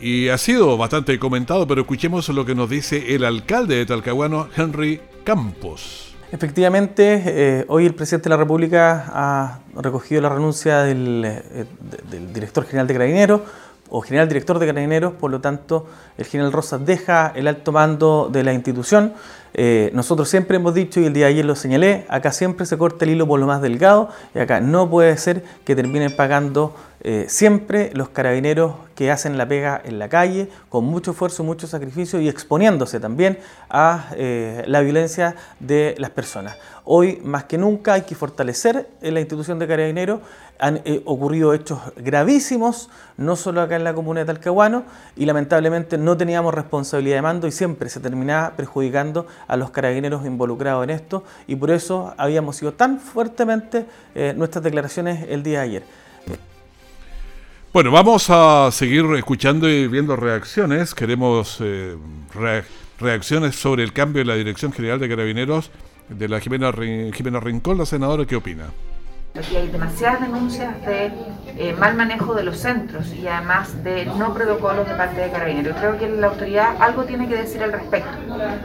y 0.00 0.28
ha 0.28 0.38
sido 0.38 0.76
bastante 0.76 1.18
comentado, 1.18 1.66
pero 1.66 1.82
escuchemos 1.82 2.28
lo 2.28 2.44
que 2.44 2.54
nos 2.54 2.68
dice 2.68 3.14
el 3.14 3.24
alcalde 3.24 3.76
de 3.76 3.86
Talcahuano, 3.86 4.48
Henry 4.56 5.00
Campos. 5.24 6.14
Efectivamente, 6.32 7.22
eh, 7.24 7.64
hoy 7.68 7.86
el 7.86 7.94
presidente 7.94 8.24
de 8.24 8.30
la 8.30 8.36
República 8.36 9.04
ha 9.08 9.60
recogido 9.76 10.20
la 10.20 10.30
renuncia 10.30 10.78
del, 10.78 11.22
eh, 11.24 11.64
del 12.10 12.32
director 12.32 12.64
general 12.64 12.86
de 12.86 12.94
Carabineros 12.94 13.40
o 13.88 14.00
general 14.00 14.28
director 14.28 14.58
de 14.58 14.66
Carabineros, 14.66 15.12
por 15.12 15.30
lo 15.30 15.40
tanto, 15.40 15.86
el 16.18 16.24
general 16.24 16.52
Rosas 16.52 16.84
deja 16.84 17.32
el 17.36 17.46
alto 17.46 17.70
mando 17.70 18.28
de 18.32 18.42
la 18.42 18.52
institución. 18.52 19.12
Eh, 19.52 19.92
nosotros 19.94 20.28
siempre 20.28 20.56
hemos 20.56 20.74
dicho, 20.74 20.98
y 20.98 21.04
el 21.04 21.12
día 21.12 21.26
de 21.26 21.32
ayer 21.32 21.44
lo 21.44 21.54
señalé, 21.54 22.04
acá 22.08 22.32
siempre 22.32 22.66
se 22.66 22.76
corta 22.76 23.04
el 23.04 23.12
hilo 23.12 23.28
por 23.28 23.38
lo 23.38 23.46
más 23.46 23.62
delgado, 23.62 24.08
y 24.34 24.40
acá 24.40 24.60
no 24.60 24.90
puede 24.90 25.16
ser 25.16 25.44
que 25.64 25.76
terminen 25.76 26.16
pagando 26.16 26.74
eh, 27.06 27.26
siempre 27.28 27.90
los 27.92 28.08
carabineros 28.08 28.76
que 28.94 29.10
hacen 29.10 29.36
la 29.36 29.46
pega 29.46 29.78
en 29.84 29.98
la 29.98 30.08
calle, 30.08 30.48
con 30.70 30.86
mucho 30.86 31.10
esfuerzo, 31.10 31.44
mucho 31.44 31.66
sacrificio 31.66 32.18
y 32.18 32.30
exponiéndose 32.30 32.98
también 32.98 33.38
a 33.68 34.06
eh, 34.16 34.64
la 34.66 34.80
violencia 34.80 35.36
de 35.60 35.94
las 35.98 36.08
personas. 36.08 36.56
Hoy, 36.86 37.20
más 37.22 37.44
que 37.44 37.58
nunca, 37.58 37.92
hay 37.92 38.02
que 38.02 38.14
fortalecer 38.14 38.88
la 39.02 39.20
institución 39.20 39.58
de 39.58 39.68
carabineros. 39.68 40.20
Han 40.58 40.80
eh, 40.86 41.02
ocurrido 41.04 41.52
hechos 41.52 41.78
gravísimos, 41.96 42.88
no 43.18 43.36
solo 43.36 43.60
acá 43.60 43.76
en 43.76 43.84
la 43.84 43.92
comuna 43.92 44.20
de 44.20 44.26
Talcahuano, 44.26 44.84
y 45.14 45.26
lamentablemente 45.26 45.98
no 45.98 46.16
teníamos 46.16 46.54
responsabilidad 46.54 47.16
de 47.16 47.22
mando 47.22 47.46
y 47.46 47.52
siempre 47.52 47.90
se 47.90 48.00
terminaba 48.00 48.52
perjudicando 48.56 49.26
a 49.46 49.58
los 49.58 49.70
carabineros 49.72 50.24
involucrados 50.24 50.84
en 50.84 50.90
esto, 50.90 51.22
y 51.46 51.56
por 51.56 51.70
eso 51.70 52.14
habíamos 52.16 52.56
sido 52.56 52.72
tan 52.72 52.98
fuertemente 52.98 53.84
nuestras 54.36 54.64
declaraciones 54.64 55.26
el 55.28 55.42
día 55.42 55.58
de 55.58 55.64
ayer. 55.64 56.03
Bueno, 57.74 57.90
vamos 57.90 58.30
a 58.30 58.70
seguir 58.70 59.04
escuchando 59.16 59.68
y 59.68 59.88
viendo 59.88 60.14
reacciones. 60.14 60.94
Queremos 60.94 61.58
eh, 61.60 61.96
reacciones 63.00 63.56
sobre 63.56 63.82
el 63.82 63.92
cambio 63.92 64.22
en 64.22 64.28
la 64.28 64.36
Dirección 64.36 64.72
General 64.72 65.00
de 65.00 65.08
Carabineros 65.08 65.72
de 66.08 66.28
la 66.28 66.38
Jimena, 66.38 66.72
Jimena 66.72 67.40
Rincón, 67.40 67.76
la 67.76 67.84
senadora, 67.84 68.26
¿qué 68.26 68.36
opina? 68.36 68.66
Aquí 69.36 69.56
hay 69.56 69.66
demasiadas 69.66 70.20
denuncias 70.20 70.86
de 70.86 71.10
eh, 71.58 71.74
mal 71.76 71.96
manejo 71.96 72.34
de 72.34 72.44
los 72.44 72.58
centros 72.58 73.12
y 73.12 73.26
además 73.26 73.82
de 73.82 74.06
no 74.06 74.32
protocolos 74.32 74.88
de 74.88 74.94
parte 74.94 75.22
de 75.22 75.32
carabineros. 75.32 75.76
Creo 75.76 75.98
que 75.98 76.08
la 76.08 76.28
autoridad 76.28 76.76
algo 76.80 77.02
tiene 77.02 77.26
que 77.26 77.34
decir 77.34 77.60
al 77.60 77.72
respecto. 77.72 78.16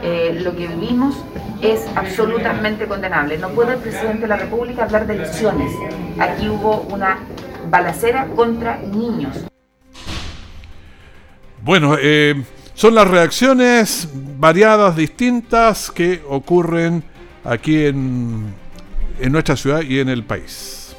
Eh, 0.04 0.38
lo 0.40 0.54
que 0.54 0.68
vimos 0.68 1.16
es 1.60 1.84
absolutamente 1.96 2.86
condenable. 2.86 3.38
No 3.38 3.48
puede 3.48 3.72
el 3.72 3.80
presidente 3.80 4.20
de 4.20 4.28
la 4.28 4.36
República 4.36 4.84
hablar 4.84 5.08
de 5.08 5.16
lesiones. 5.16 5.72
Aquí 6.20 6.48
hubo 6.48 6.82
una 6.82 7.18
balacera 7.70 8.26
contra 8.34 8.78
niños. 8.78 9.46
Bueno, 11.62 11.96
eh, 12.00 12.42
son 12.74 12.94
las 12.94 13.08
reacciones 13.08 14.08
variadas, 14.12 14.96
distintas 14.96 15.90
que 15.90 16.22
ocurren 16.28 17.04
aquí 17.44 17.84
en 17.84 18.54
en 19.20 19.32
nuestra 19.32 19.56
ciudad 19.56 19.82
y 19.82 20.00
en 20.00 20.08
el 20.08 20.24
país. 20.24 20.96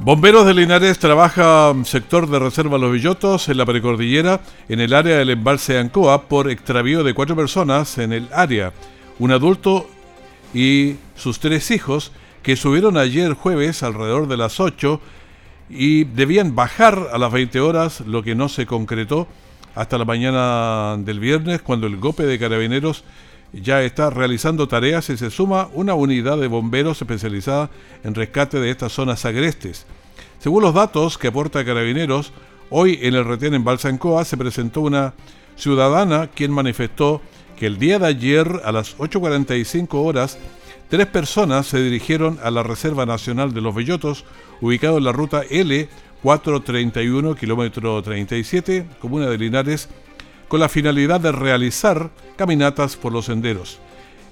Bomberos 0.00 0.46
de 0.46 0.54
Linares 0.54 0.98
trabaja 0.98 1.74
sector 1.84 2.28
de 2.28 2.38
reserva 2.38 2.78
Los 2.78 2.92
Villotos 2.92 3.48
en 3.48 3.58
la 3.58 3.66
precordillera 3.66 4.40
en 4.68 4.80
el 4.80 4.94
área 4.94 5.18
del 5.18 5.30
embalse 5.30 5.74
de 5.74 5.80
Ancoa 5.80 6.22
por 6.22 6.50
extravío 6.50 7.04
de 7.04 7.12
cuatro 7.12 7.36
personas 7.36 7.98
en 7.98 8.12
el 8.12 8.28
área, 8.32 8.72
un 9.18 9.30
adulto 9.30 9.88
y 10.54 10.96
sus 11.16 11.38
tres 11.38 11.70
hijos 11.70 12.12
que 12.42 12.56
subieron 12.56 12.96
ayer 12.96 13.34
jueves 13.34 13.82
alrededor 13.82 14.28
de 14.28 14.36
las 14.36 14.60
8 14.60 15.00
y 15.68 16.04
debían 16.04 16.54
bajar 16.54 17.08
a 17.12 17.18
las 17.18 17.32
20 17.32 17.60
horas, 17.60 18.00
lo 18.00 18.22
que 18.22 18.34
no 18.34 18.48
se 18.48 18.66
concretó 18.66 19.28
hasta 19.74 19.98
la 19.98 20.04
mañana 20.04 20.96
del 20.98 21.20
viernes 21.20 21.62
cuando 21.62 21.86
el 21.86 21.96
golpe 21.96 22.24
de 22.24 22.38
carabineros 22.38 23.04
ya 23.52 23.82
está 23.82 24.10
realizando 24.10 24.68
tareas 24.68 25.10
y 25.10 25.16
se 25.16 25.30
suma 25.30 25.68
una 25.74 25.94
unidad 25.94 26.38
de 26.38 26.46
bomberos 26.46 27.00
especializada 27.00 27.70
en 28.04 28.14
rescate 28.14 28.60
de 28.60 28.70
estas 28.70 28.92
zonas 28.92 29.24
agrestes. 29.24 29.86
Según 30.38 30.62
los 30.62 30.74
datos 30.74 31.18
que 31.18 31.28
aporta 31.28 31.64
Carabineros, 31.64 32.32
hoy 32.70 32.98
en 33.02 33.14
el 33.14 33.24
retén 33.24 33.54
en 33.54 33.64
Balsancoa 33.64 34.24
se 34.24 34.36
presentó 34.36 34.80
una 34.80 35.14
ciudadana 35.56 36.28
quien 36.28 36.52
manifestó 36.52 37.20
que 37.58 37.66
el 37.66 37.78
día 37.78 37.98
de 37.98 38.06
ayer 38.06 38.62
a 38.64 38.72
las 38.72 38.96
8.45 38.96 39.88
horas 39.92 40.38
tres 40.90 41.06
personas 41.06 41.68
se 41.68 41.80
dirigieron 41.82 42.38
a 42.42 42.50
la 42.50 42.64
Reserva 42.64 43.06
Nacional 43.06 43.54
de 43.54 43.60
los 43.60 43.74
Bellotos, 43.74 44.24
ubicado 44.60 44.98
en 44.98 45.04
la 45.04 45.12
ruta 45.12 45.42
L 45.48 45.88
431, 46.22 47.36
kilómetro 47.36 48.02
37, 48.02 48.86
comuna 49.00 49.28
de 49.28 49.38
Linares, 49.38 49.88
con 50.48 50.58
la 50.58 50.68
finalidad 50.68 51.20
de 51.20 51.30
realizar 51.30 52.10
caminatas 52.36 52.96
por 52.96 53.12
los 53.12 53.26
senderos. 53.26 53.78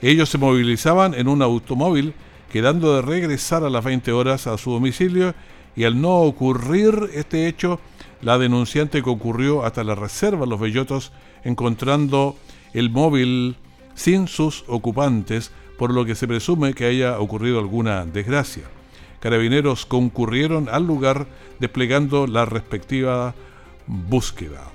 Ellos 0.03 0.29
se 0.29 0.39
movilizaban 0.39 1.15
en 1.15 1.29
un 1.29 1.43
automóvil, 1.43 2.13
quedando 2.53 2.97
de 2.97 3.03
regresar 3.03 3.63
a 3.63 3.71
las 3.71 3.85
20 3.85 4.11
horas 4.11 4.49
a 4.49 4.59
su 4.59 4.73
domicilio 4.73 5.35
y 5.77 5.85
al 5.85 6.01
no 6.01 6.23
ocurrir 6.23 7.11
este 7.15 7.47
hecho, 7.47 7.79
la 8.21 8.37
denunciante 8.37 9.01
concurrió 9.01 9.65
hasta 9.65 9.85
la 9.85 9.95
reserva 9.95 10.45
Los 10.45 10.59
Bellotos 10.59 11.13
encontrando 11.45 12.37
el 12.73 12.91
móvil 12.91 13.55
sin 13.95 14.27
sus 14.27 14.65
ocupantes, 14.67 15.53
por 15.79 15.95
lo 15.95 16.05
que 16.05 16.15
se 16.15 16.29
presume 16.29 16.75
que 16.75 16.85
haya 16.85 17.19
ocurrido 17.19 17.59
alguna 17.59 18.05
desgracia. 18.05 18.65
Carabineros 19.21 19.87
concurrieron 19.87 20.69
al 20.69 20.87
lugar 20.87 21.27
desplegando 21.59 22.27
la 22.27 22.45
respectiva 22.45 23.35
búsqueda. 23.87 24.73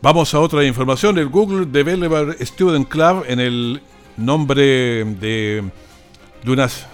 Vamos 0.00 0.34
a 0.34 0.40
otra 0.40 0.64
información. 0.64 1.18
El 1.18 1.28
Google 1.28 1.66
Developer 1.66 2.36
Student 2.46 2.88
Club, 2.88 3.24
en 3.26 3.40
el 3.40 3.80
nombre 4.16 4.62
de, 5.04 5.64
unas, 6.46 6.86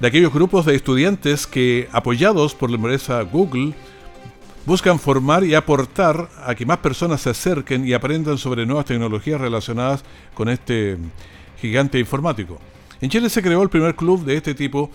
de 0.00 0.08
aquellos 0.08 0.32
grupos 0.32 0.64
de 0.64 0.74
estudiantes 0.74 1.46
que, 1.46 1.86
apoyados 1.92 2.54
por 2.54 2.70
la 2.70 2.76
empresa 2.76 3.20
Google, 3.22 3.74
buscan 4.66 4.98
formar 4.98 5.44
y 5.44 5.54
aportar 5.54 6.28
a 6.44 6.54
que 6.54 6.66
más 6.66 6.78
personas 6.78 7.20
se 7.20 7.30
acerquen 7.30 7.86
y 7.86 7.92
aprendan 7.92 8.36
sobre 8.36 8.66
nuevas 8.66 8.84
tecnologías 8.84 9.40
relacionadas 9.40 10.04
con 10.34 10.48
este 10.48 10.98
gigante 11.60 11.98
informático. 11.98 12.58
En 13.00 13.08
Chile 13.08 13.30
se 13.30 13.42
creó 13.42 13.62
el 13.62 13.70
primer 13.70 13.94
club 13.94 14.24
de 14.24 14.36
este 14.36 14.54
tipo 14.54 14.90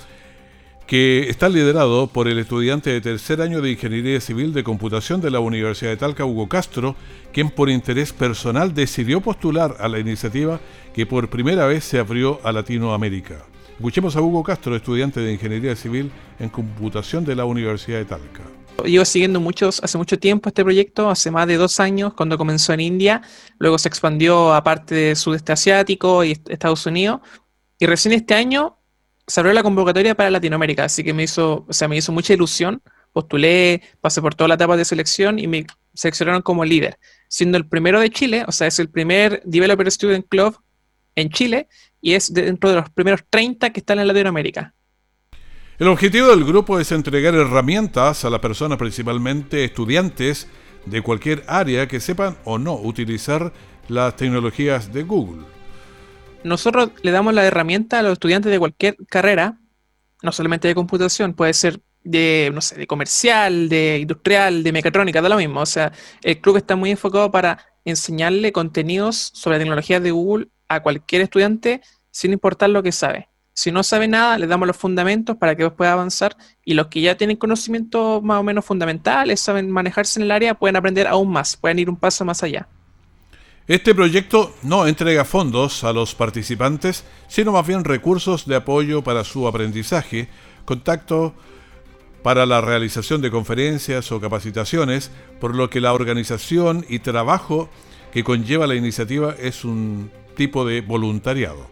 que 0.87 1.29
está 1.29 1.47
liderado 1.47 2.07
por 2.07 2.27
el 2.27 2.37
estudiante 2.37 2.89
de 2.89 2.99
tercer 2.99 3.41
año 3.41 3.61
de 3.61 3.71
Ingeniería 3.71 4.19
Civil 4.19 4.51
de 4.51 4.63
Computación 4.63 5.21
de 5.21 5.31
la 5.31 5.39
Universidad 5.39 5.91
de 5.91 5.97
Talca, 5.97 6.25
Hugo 6.25 6.49
Castro, 6.49 6.97
quien 7.31 7.49
por 7.49 7.69
interés 7.69 8.11
personal 8.11 8.73
decidió 8.73 9.21
postular 9.21 9.77
a 9.79 9.87
la 9.87 9.99
iniciativa 9.99 10.59
que 10.93 11.05
por 11.05 11.29
primera 11.29 11.65
vez 11.65 11.85
se 11.85 11.97
abrió 11.97 12.41
a 12.43 12.51
Latinoamérica. 12.51 13.45
Escuchemos 13.75 14.17
a 14.17 14.21
Hugo 14.21 14.43
Castro, 14.43 14.75
estudiante 14.75 15.21
de 15.21 15.31
Ingeniería 15.31 15.77
Civil 15.77 16.11
en 16.39 16.49
Computación 16.49 17.23
de 17.23 17.35
la 17.35 17.45
Universidad 17.45 17.99
de 17.99 18.05
Talca. 18.05 18.60
Llevo 18.85 19.05
siguiendo 19.05 19.39
muchos, 19.39 19.79
hace 19.83 19.97
mucho 19.97 20.17
tiempo 20.17 20.49
este 20.49 20.63
proyecto, 20.63 21.09
hace 21.09 21.29
más 21.29 21.47
de 21.47 21.57
dos 21.57 21.79
años, 21.79 22.13
cuando 22.13 22.37
comenzó 22.37 22.73
en 22.73 22.79
India, 22.79 23.21
luego 23.59 23.77
se 23.77 23.87
expandió 23.87 24.53
a 24.53 24.63
parte 24.63 24.95
del 24.95 25.15
sudeste 25.15 25.51
asiático 25.51 26.23
y 26.23 26.31
Estados 26.47 26.85
Unidos, 26.85 27.21
y 27.77 27.85
recién 27.85 28.13
este 28.13 28.33
año 28.33 28.77
se 29.27 29.39
abrió 29.39 29.53
la 29.53 29.63
convocatoria 29.63 30.15
para 30.15 30.29
Latinoamérica, 30.29 30.85
así 30.85 31.03
que 31.03 31.13
me 31.13 31.23
hizo, 31.23 31.65
o 31.67 31.73
sea, 31.73 31.87
me 31.87 31.97
hizo 31.97 32.11
mucha 32.11 32.33
ilusión. 32.33 32.81
Postulé, 33.13 33.81
pasé 33.99 34.21
por 34.21 34.35
toda 34.35 34.47
la 34.47 34.55
etapa 34.55 34.77
de 34.77 34.85
selección 34.85 35.37
y 35.37 35.47
me 35.47 35.65
seleccionaron 35.93 36.41
como 36.41 36.63
líder, 36.63 36.97
siendo 37.27 37.57
el 37.57 37.67
primero 37.67 37.99
de 37.99 38.09
Chile, 38.09 38.45
o 38.47 38.51
sea, 38.51 38.67
es 38.67 38.79
el 38.79 38.89
primer 38.89 39.41
Developer 39.45 39.91
Student 39.91 40.27
Club 40.27 40.57
en 41.15 41.29
Chile 41.29 41.67
y 42.01 42.13
es 42.13 42.33
dentro 42.33 42.69
de 42.69 42.77
los 42.77 42.89
primeros 42.89 43.21
30 43.29 43.71
que 43.71 43.79
están 43.79 43.99
en 43.99 44.07
Latinoamérica. 44.07 44.73
El 45.81 45.87
objetivo 45.87 46.29
del 46.29 46.45
grupo 46.45 46.79
es 46.79 46.93
entregar 46.93 47.35
herramientas 47.35 48.23
a 48.23 48.29
las 48.29 48.39
personas, 48.39 48.77
principalmente 48.77 49.65
estudiantes 49.65 50.47
de 50.85 51.01
cualquier 51.01 51.43
área 51.47 51.87
que 51.87 51.99
sepan 51.99 52.37
o 52.45 52.57
no 52.57 52.75
utilizar 52.75 53.51
las 53.89 54.15
tecnologías 54.15 54.93
de 54.93 55.03
Google 55.03 55.43
nosotros 56.43 56.91
le 57.01 57.11
damos 57.11 57.33
la 57.33 57.45
herramienta 57.45 57.99
a 57.99 58.03
los 58.03 58.13
estudiantes 58.13 58.51
de 58.51 58.59
cualquier 58.59 58.97
carrera, 59.07 59.59
no 60.21 60.31
solamente 60.31 60.67
de 60.67 60.75
computación, 60.75 61.33
puede 61.33 61.53
ser 61.53 61.79
de, 62.03 62.51
no 62.53 62.61
sé, 62.61 62.75
de 62.75 62.87
comercial, 62.87 63.69
de 63.69 63.99
industrial, 63.99 64.63
de 64.63 64.71
mecatrónica, 64.71 65.21
da 65.21 65.29
lo 65.29 65.37
mismo. 65.37 65.61
O 65.61 65.65
sea, 65.65 65.91
el 66.23 66.39
club 66.39 66.57
está 66.57 66.75
muy 66.75 66.91
enfocado 66.91 67.31
para 67.31 67.65
enseñarle 67.85 68.51
contenidos 68.51 69.31
sobre 69.33 69.59
tecnologías 69.59 70.01
de 70.01 70.11
Google 70.11 70.47
a 70.67 70.81
cualquier 70.81 71.23
estudiante 71.23 71.81
sin 72.11 72.33
importar 72.33 72.69
lo 72.69 72.83
que 72.83 72.91
sabe. 72.91 73.30
Si 73.53 73.71
no 73.71 73.83
sabe 73.83 74.07
nada, 74.07 74.37
le 74.37 74.47
damos 74.47 74.67
los 74.67 74.77
fundamentos 74.77 75.35
para 75.35 75.55
que 75.55 75.69
pueda 75.69 75.93
avanzar 75.93 76.37
y 76.63 76.73
los 76.73 76.87
que 76.87 77.01
ya 77.01 77.17
tienen 77.17 77.37
conocimientos 77.37 78.23
más 78.23 78.39
o 78.39 78.43
menos 78.43 78.63
fundamentales, 78.63 79.39
saben 79.39 79.69
manejarse 79.69 80.19
en 80.19 80.23
el 80.23 80.31
área, 80.31 80.55
pueden 80.55 80.77
aprender 80.77 81.07
aún 81.07 81.31
más, 81.31 81.57
pueden 81.57 81.79
ir 81.79 81.89
un 81.89 81.97
paso 81.97 82.23
más 82.23 82.43
allá. 82.43 82.67
Este 83.67 83.93
proyecto 83.93 84.55
no 84.63 84.87
entrega 84.87 85.25
fondos 85.25 85.83
a 85.83 85.93
los 85.93 86.15
participantes, 86.15 87.03
sino 87.27 87.51
más 87.51 87.67
bien 87.67 87.83
recursos 87.83 88.45
de 88.45 88.55
apoyo 88.55 89.03
para 89.03 89.23
su 89.23 89.47
aprendizaje, 89.47 90.29
contacto 90.65 91.33
para 92.23 92.45
la 92.45 92.61
realización 92.61 93.21
de 93.21 93.31
conferencias 93.31 94.11
o 94.11 94.19
capacitaciones, 94.19 95.11
por 95.39 95.55
lo 95.55 95.69
que 95.69 95.81
la 95.81 95.93
organización 95.93 96.85
y 96.89 96.99
trabajo 96.99 97.69
que 98.11 98.23
conlleva 98.23 98.67
la 98.67 98.75
iniciativa 98.75 99.35
es 99.39 99.63
un 99.63 100.11
tipo 100.35 100.65
de 100.65 100.81
voluntariado. 100.81 101.67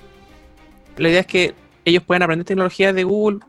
La 0.97 1.09
idea 1.09 1.21
es 1.21 1.27
que 1.27 1.55
ellos 1.85 2.03
puedan 2.03 2.23
aprender 2.23 2.45
tecnología 2.45 2.93
de 2.93 3.03
Google. 3.03 3.39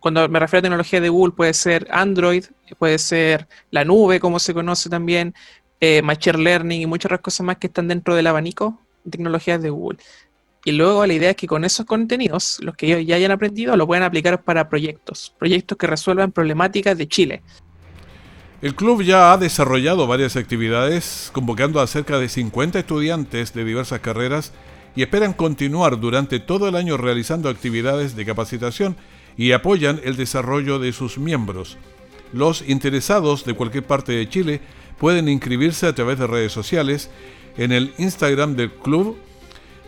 Cuando 0.00 0.28
me 0.28 0.38
refiero 0.38 0.60
a 0.60 0.62
tecnología 0.62 1.00
de 1.00 1.08
Google, 1.08 1.34
puede 1.34 1.54
ser 1.54 1.86
Android, 1.90 2.44
puede 2.78 2.98
ser 2.98 3.48
la 3.70 3.84
nube, 3.84 4.20
como 4.20 4.38
se 4.38 4.52
conoce 4.52 4.90
también, 4.90 5.34
eh, 5.80 6.02
Machine 6.02 6.38
Learning 6.38 6.82
y 6.82 6.86
muchas 6.86 7.06
otras 7.06 7.20
cosas 7.20 7.46
más 7.46 7.56
que 7.56 7.68
están 7.68 7.88
dentro 7.88 8.14
del 8.14 8.26
abanico 8.26 8.78
de 9.04 9.10
tecnologías 9.10 9.62
de 9.62 9.70
Google. 9.70 9.98
Y 10.64 10.72
luego 10.72 11.04
la 11.06 11.12
idea 11.12 11.30
es 11.30 11.36
que 11.36 11.46
con 11.46 11.64
esos 11.64 11.84
contenidos, 11.84 12.58
los 12.62 12.74
que 12.74 12.86
ellos 12.86 13.06
ya 13.06 13.16
hayan 13.16 13.30
aprendido, 13.30 13.76
lo 13.76 13.86
puedan 13.86 14.02
aplicar 14.02 14.42
para 14.42 14.68
proyectos, 14.68 15.34
proyectos 15.38 15.76
que 15.76 15.86
resuelvan 15.86 16.32
problemáticas 16.32 16.96
de 16.96 17.06
Chile. 17.06 17.42
El 18.62 18.74
club 18.74 19.02
ya 19.02 19.34
ha 19.34 19.36
desarrollado 19.36 20.06
varias 20.06 20.36
actividades, 20.36 21.28
convocando 21.34 21.80
a 21.80 21.86
cerca 21.86 22.18
de 22.18 22.30
50 22.30 22.78
estudiantes 22.78 23.52
de 23.52 23.62
diversas 23.62 24.00
carreras 24.00 24.52
y 24.96 25.02
esperan 25.02 25.32
continuar 25.32 26.00
durante 26.00 26.40
todo 26.40 26.68
el 26.68 26.76
año 26.76 26.96
realizando 26.96 27.48
actividades 27.48 28.16
de 28.16 28.24
capacitación 28.24 28.96
y 29.36 29.52
apoyan 29.52 30.00
el 30.04 30.16
desarrollo 30.16 30.78
de 30.78 30.92
sus 30.92 31.18
miembros. 31.18 31.76
Los 32.32 32.62
interesados 32.68 33.44
de 33.44 33.54
cualquier 33.54 33.84
parte 33.84 34.12
de 34.12 34.28
Chile 34.28 34.60
pueden 34.98 35.28
inscribirse 35.28 35.86
a 35.86 35.94
través 35.94 36.18
de 36.18 36.26
redes 36.26 36.52
sociales 36.52 37.10
en 37.56 37.72
el 37.72 37.92
Instagram 37.98 38.56
del 38.56 38.72
club 38.72 39.16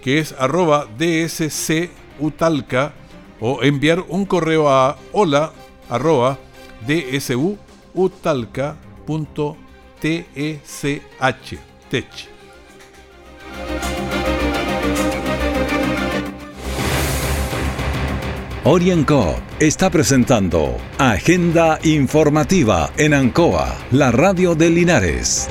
que 0.03 0.19
es 0.21 0.35
arroba 0.39 0.87
dscutalca 0.99 2.93
o 3.41 3.63
enviar 3.63 4.05
un 4.09 4.25
correo 4.25 4.69
a 4.69 4.97
hola. 5.13 5.53
Orienco 18.69 19.41
está 19.61 19.91
presentando 19.91 20.77
Agenda 20.99 21.79
Informativa 21.85 22.91
en 22.97 23.15
Ancoa, 23.15 23.79
la 23.93 24.11
radio 24.11 24.57
de 24.57 24.71
Linares. 24.71 25.49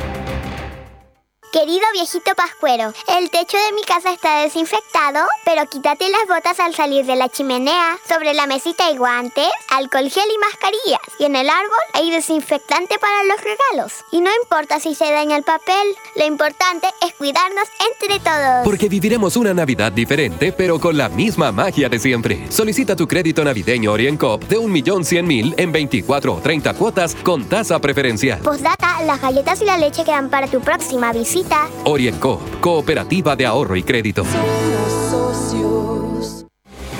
Querido 1.55 1.85
viejito 1.93 2.35
pascuero, 2.35 2.93
el 3.17 3.29
techo 3.29 3.55
de 3.55 3.71
mi 3.71 3.81
casa 3.83 4.11
está 4.11 4.41
desinfectado, 4.41 5.25
pero 5.45 5.65
quítate 5.69 6.09
las 6.09 6.27
botas 6.27 6.59
al 6.59 6.75
salir 6.75 7.05
de 7.05 7.15
la 7.15 7.29
chimenea. 7.29 7.97
Sobre 8.09 8.33
la 8.33 8.45
mesita 8.45 8.87
hay 8.87 8.97
guantes, 8.97 9.47
alcohol 9.69 10.09
gel 10.09 10.25
y 10.35 10.37
mascarillas. 10.37 10.99
Y 11.17 11.23
en 11.23 11.37
el 11.37 11.49
árbol 11.49 11.79
hay 11.93 12.11
desinfectante 12.11 12.99
para 12.99 13.23
los 13.23 13.37
regalos. 13.37 14.03
Y 14.11 14.19
no 14.19 14.31
importa 14.43 14.81
si 14.81 14.95
se 14.95 15.09
daña 15.09 15.37
el 15.37 15.43
papel, 15.43 15.95
lo 16.17 16.25
importante 16.25 16.89
es 17.01 17.13
cuidarnos 17.13 17.69
entre 17.89 18.19
todos. 18.19 18.65
Porque 18.65 18.89
viviremos 18.89 19.37
una 19.37 19.53
Navidad 19.53 19.93
diferente, 19.93 20.51
pero 20.51 20.77
con 20.77 20.97
la 20.97 21.07
misma 21.07 21.53
magia 21.53 21.87
de 21.87 21.99
siempre. 21.99 22.51
Solicita 22.51 22.97
tu 22.97 23.07
crédito 23.07 23.45
navideño 23.45 23.93
OrienCoop 23.93 24.43
de 24.43 24.57
1.100.000 24.57 25.53
en 25.55 25.71
24 25.71 26.33
o 26.33 26.41
30 26.41 26.73
cuotas 26.73 27.15
con 27.15 27.47
tasa 27.47 27.79
preferencial. 27.79 28.39
Postdata, 28.39 29.03
las 29.03 29.21
galletas 29.21 29.61
y 29.61 29.65
la 29.65 29.77
leche 29.77 30.03
quedan 30.03 30.29
para 30.29 30.47
tu 30.47 30.59
próxima 30.59 31.13
visita. 31.13 31.44
Orienco, 31.85 32.41
Cooperativa 32.61 33.35
de 33.35 33.45
Ahorro 33.45 33.75
y 33.75 33.83
Crédito. 33.83 34.23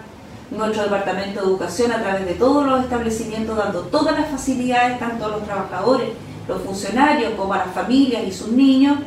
nuestro 0.52 0.84
Departamento 0.84 1.42
de 1.42 1.48
Educación 1.48 1.92
a 1.92 2.02
través 2.02 2.26
de 2.26 2.34
todos 2.34 2.66
los 2.66 2.82
establecimientos 2.82 3.58
dando 3.58 3.82
todas 3.82 4.18
las 4.18 4.30
facilidades, 4.30 5.00
tanto 5.00 5.26
a 5.26 5.30
los 5.30 5.44
trabajadores, 5.44 6.10
los 6.48 6.62
funcionarios, 6.62 7.34
como 7.34 7.54
a 7.54 7.58
las 7.58 7.74
familias 7.74 8.24
y 8.26 8.32
sus 8.32 8.50
niños. 8.50 8.98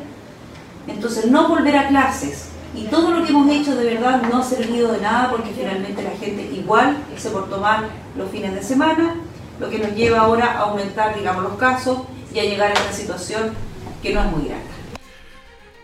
Entonces 0.87 1.25
no 1.25 1.47
volver 1.47 1.75
a 1.77 1.87
clases. 1.87 2.49
Y 2.75 2.83
todo 2.85 3.11
lo 3.11 3.25
que 3.25 3.31
hemos 3.31 3.49
hecho 3.49 3.75
de 3.75 3.85
verdad 3.85 4.21
no 4.21 4.37
ha 4.37 4.43
servido 4.43 4.91
de 4.93 5.01
nada 5.01 5.29
porque 5.29 5.51
finalmente 5.51 6.03
la 6.03 6.11
gente 6.11 6.43
igual 6.53 6.97
se 7.17 7.29
por 7.29 7.49
tomar 7.49 7.85
los 8.15 8.29
fines 8.29 8.53
de 8.53 8.63
semana, 8.63 9.15
lo 9.59 9.69
que 9.69 9.79
nos 9.79 9.93
lleva 9.93 10.19
ahora 10.19 10.53
a 10.53 10.59
aumentar 10.59 11.15
digamos, 11.17 11.43
los 11.43 11.53
casos 11.55 11.99
y 12.33 12.39
a 12.39 12.43
llegar 12.43 12.69
a 12.69 12.73
esta 12.73 12.93
situación 12.93 13.51
que 14.01 14.13
no 14.13 14.21
es 14.21 14.31
muy 14.31 14.45
grande. 14.45 14.70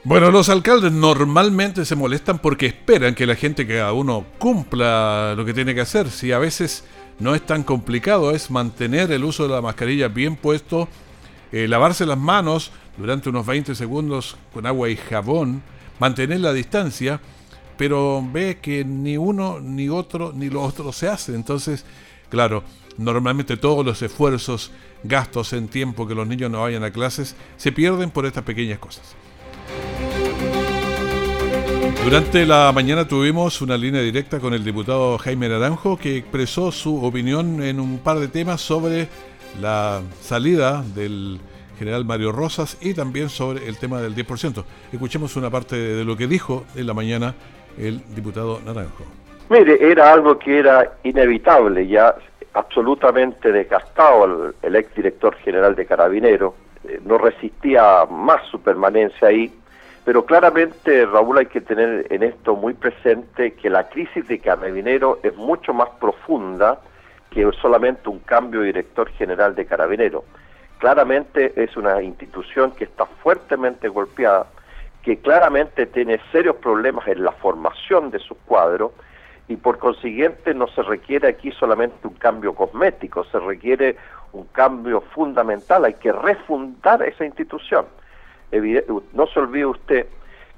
Bueno, 0.07 0.31
los 0.31 0.47
alcaldes 0.47 0.93
normalmente 0.93 1.83
se 1.83 1.97
molestan 1.97 2.39
porque 2.39 2.67
esperan 2.67 3.13
que 3.13 3.25
la 3.25 3.35
gente, 3.35 3.67
cada 3.67 3.91
uno 3.91 4.25
cumpla 4.37 5.33
lo 5.35 5.43
que 5.43 5.53
tiene 5.53 5.75
que 5.75 5.81
hacer. 5.81 6.09
Si 6.11 6.31
a 6.31 6.39
veces 6.39 6.85
no 7.19 7.35
es 7.35 7.45
tan 7.45 7.63
complicado, 7.63 8.31
es 8.31 8.49
mantener 8.49 9.11
el 9.11 9.25
uso 9.25 9.43
de 9.43 9.53
la 9.53 9.61
mascarilla 9.61 10.07
bien 10.07 10.37
puesto, 10.37 10.87
eh, 11.51 11.67
lavarse 11.67 12.05
las 12.05 12.17
manos 12.17 12.71
durante 12.95 13.27
unos 13.27 13.45
20 13.45 13.75
segundos 13.75 14.37
con 14.53 14.65
agua 14.65 14.87
y 14.87 14.95
jabón, 14.95 15.61
mantener 15.99 16.39
la 16.39 16.53
distancia, 16.53 17.19
pero 17.77 18.25
ve 18.31 18.59
que 18.61 18.85
ni 18.85 19.17
uno, 19.17 19.59
ni 19.59 19.89
otro, 19.89 20.31
ni 20.33 20.49
lo 20.49 20.63
otro 20.63 20.93
se 20.93 21.09
hace. 21.09 21.35
Entonces, 21.35 21.83
claro, 22.29 22.63
normalmente 22.97 23.57
todos 23.57 23.85
los 23.85 24.01
esfuerzos, 24.01 24.71
gastos 25.03 25.51
en 25.51 25.67
tiempo 25.67 26.07
que 26.07 26.15
los 26.15 26.25
niños 26.25 26.49
no 26.49 26.61
vayan 26.61 26.85
a 26.85 26.91
clases, 26.91 27.35
se 27.57 27.73
pierden 27.73 28.09
por 28.09 28.25
estas 28.25 28.45
pequeñas 28.45 28.79
cosas. 28.79 29.26
Durante 32.03 32.45
la 32.45 32.71
mañana 32.73 33.07
tuvimos 33.07 33.61
una 33.61 33.77
línea 33.77 34.01
directa 34.01 34.39
con 34.39 34.53
el 34.53 34.63
diputado 34.63 35.17
Jaime 35.17 35.49
Naranjo 35.49 35.97
que 35.97 36.17
expresó 36.17 36.71
su 36.71 37.03
opinión 37.03 37.61
en 37.61 37.79
un 37.79 37.99
par 37.99 38.17
de 38.17 38.29
temas 38.29 38.61
sobre 38.61 39.07
la 39.61 40.01
salida 40.21 40.83
del 40.95 41.39
general 41.77 42.05
Mario 42.05 42.31
Rosas 42.31 42.77
y 42.81 42.93
también 42.93 43.29
sobre 43.29 43.67
el 43.67 43.77
tema 43.77 44.01
del 44.01 44.15
10%. 44.15 44.63
Escuchemos 44.91 45.35
una 45.35 45.49
parte 45.49 45.75
de 45.75 46.05
lo 46.05 46.15
que 46.15 46.27
dijo 46.27 46.65
en 46.75 46.87
la 46.87 46.93
mañana 46.93 47.35
el 47.77 48.01
diputado 48.15 48.61
Naranjo. 48.65 49.03
Mire, 49.49 49.77
era 49.91 50.13
algo 50.13 50.39
que 50.39 50.59
era 50.59 50.97
inevitable, 51.03 51.87
ya 51.87 52.15
absolutamente 52.53 53.51
desgastado 53.51 54.25
el, 54.25 54.55
el 54.61 54.75
exdirector 54.75 55.35
general 55.37 55.75
de 55.75 55.85
Carabinero, 55.85 56.55
eh, 56.87 56.99
no 57.05 57.17
resistía 57.17 58.05
más 58.09 58.45
su 58.49 58.61
permanencia 58.61 59.27
ahí 59.27 59.51
pero 60.07 60.25
claramente, 60.25 61.05
Raúl, 61.05 61.39
hay 61.39 61.47
que 61.47 61.59
tener 61.59 62.07
en 62.09 62.23
esto 62.23 62.55
muy 62.55 62.73
presente 62.73 63.55
que 63.55 63.69
la 63.69 63.89
crisis 63.89 64.25
de 64.29 64.39
Carabinero 64.39 65.19
es 65.21 65.35
mucho 65.35 65.73
más 65.73 65.89
profunda 65.99 66.79
que 67.29 67.51
solamente 67.61 68.07
un 68.07 68.19
cambio 68.19 68.61
de 68.61 68.67
director 68.67 69.09
general 69.09 69.53
de 69.53 69.65
Carabinero. 69.65 70.23
Claramente 70.77 71.51
es 71.61 71.75
una 71.75 72.01
institución 72.01 72.71
que 72.71 72.85
está 72.85 73.05
fuertemente 73.21 73.89
golpeada, 73.89 74.47
que 75.01 75.17
claramente 75.17 75.85
tiene 75.87 76.21
serios 76.31 76.55
problemas 76.55 77.05
en 77.09 77.25
la 77.25 77.33
formación 77.33 78.09
de 78.09 78.19
sus 78.19 78.37
cuadros 78.45 78.93
y 79.49 79.57
por 79.57 79.77
consiguiente 79.77 80.53
no 80.53 80.69
se 80.69 80.83
requiere 80.83 81.27
aquí 81.27 81.51
solamente 81.51 82.07
un 82.07 82.13
cambio 82.13 82.55
cosmético, 82.55 83.25
se 83.25 83.39
requiere 83.39 83.97
un 84.31 84.45
cambio 84.53 85.01
fundamental, 85.01 85.83
hay 85.83 85.95
que 85.95 86.13
refundar 86.13 87.03
esa 87.03 87.25
institución 87.25 87.87
no 88.51 89.27
se 89.27 89.39
olvide 89.39 89.65
usted 89.65 90.07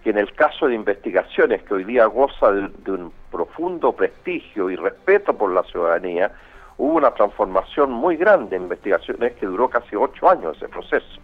que 0.03 0.11
en 0.11 0.17
el 0.17 0.33
caso 0.33 0.67
de 0.67 0.75
investigaciones 0.75 1.63
que 1.63 1.73
hoy 1.73 1.83
día 1.83 2.05
goza 2.05 2.51
de, 2.51 2.91
un 2.91 3.11
profundo 3.31 3.91
prestigio 3.91 4.69
y 4.69 4.75
respeto 4.75 5.33
por 5.33 5.51
la 5.51 5.63
ciudadanía, 5.63 6.31
hubo 6.77 6.97
una 6.97 7.11
transformación 7.11 7.91
muy 7.91 8.15
grande 8.15 8.55
en 8.55 8.63
investigaciones 8.63 9.33
que 9.33 9.45
duró 9.45 9.69
casi 9.69 9.95
ocho 9.95 10.29
años 10.29 10.55
ese 10.57 10.69
proceso. 10.69 11.19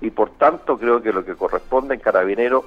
Y 0.00 0.10
por 0.10 0.30
tanto 0.30 0.78
creo 0.78 1.02
que 1.02 1.12
lo 1.12 1.24
que 1.24 1.34
corresponde 1.34 1.94
en 1.94 2.00
Carabinero 2.00 2.64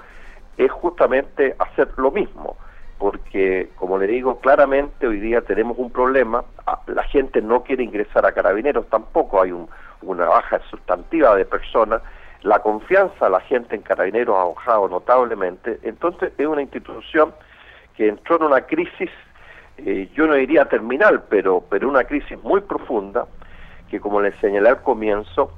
es 0.57 0.71
justamente 0.71 1.55
hacer 1.59 1.89
lo 1.97 2.11
mismo, 2.11 2.57
porque, 2.97 3.69
como 3.75 3.97
le 3.97 4.07
digo, 4.07 4.39
claramente 4.39 5.07
hoy 5.07 5.19
día 5.19 5.41
tenemos 5.41 5.77
un 5.77 5.91
problema, 5.91 6.43
ah, 6.65 6.81
la 6.87 7.03
gente 7.03 7.41
no 7.41 7.63
quiere 7.63 7.83
ingresar 7.83 8.25
a 8.25 8.31
carabineros 8.31 8.87
tampoco, 8.89 9.41
hay 9.41 9.53
una 10.01 10.25
baja 10.25 10.61
sustantiva 10.69 11.35
de 11.35 11.45
personas, 11.45 12.01
la 12.45 12.59
confianza 12.59 13.25
de 13.25 13.31
la 13.31 13.41
gente 13.41 13.75
en 13.75 13.81
carabineros 13.81 14.37
ha 14.37 14.45
bajado 14.45 14.87
notablemente, 14.87 15.79
entonces 15.81 16.31
es 16.37 16.45
una 16.45 16.61
institución 16.61 17.33
que 17.97 18.07
entró 18.07 18.35
en 18.35 18.43
una 18.43 18.61
crisis, 18.61 19.09
eh, 19.77 20.09
yo 20.15 20.27
no 20.27 20.35
diría 20.35 20.65
terminal, 20.65 21.23
pero, 21.27 21.63
pero 21.67 21.89
una 21.89 22.03
crisis 22.03 22.37
muy 22.43 22.61
profunda, 22.61 23.25
que 23.89 23.99
como 23.99 24.21
le 24.21 24.31
señalé 24.39 24.69
al 24.69 24.81
comienzo, 24.83 25.53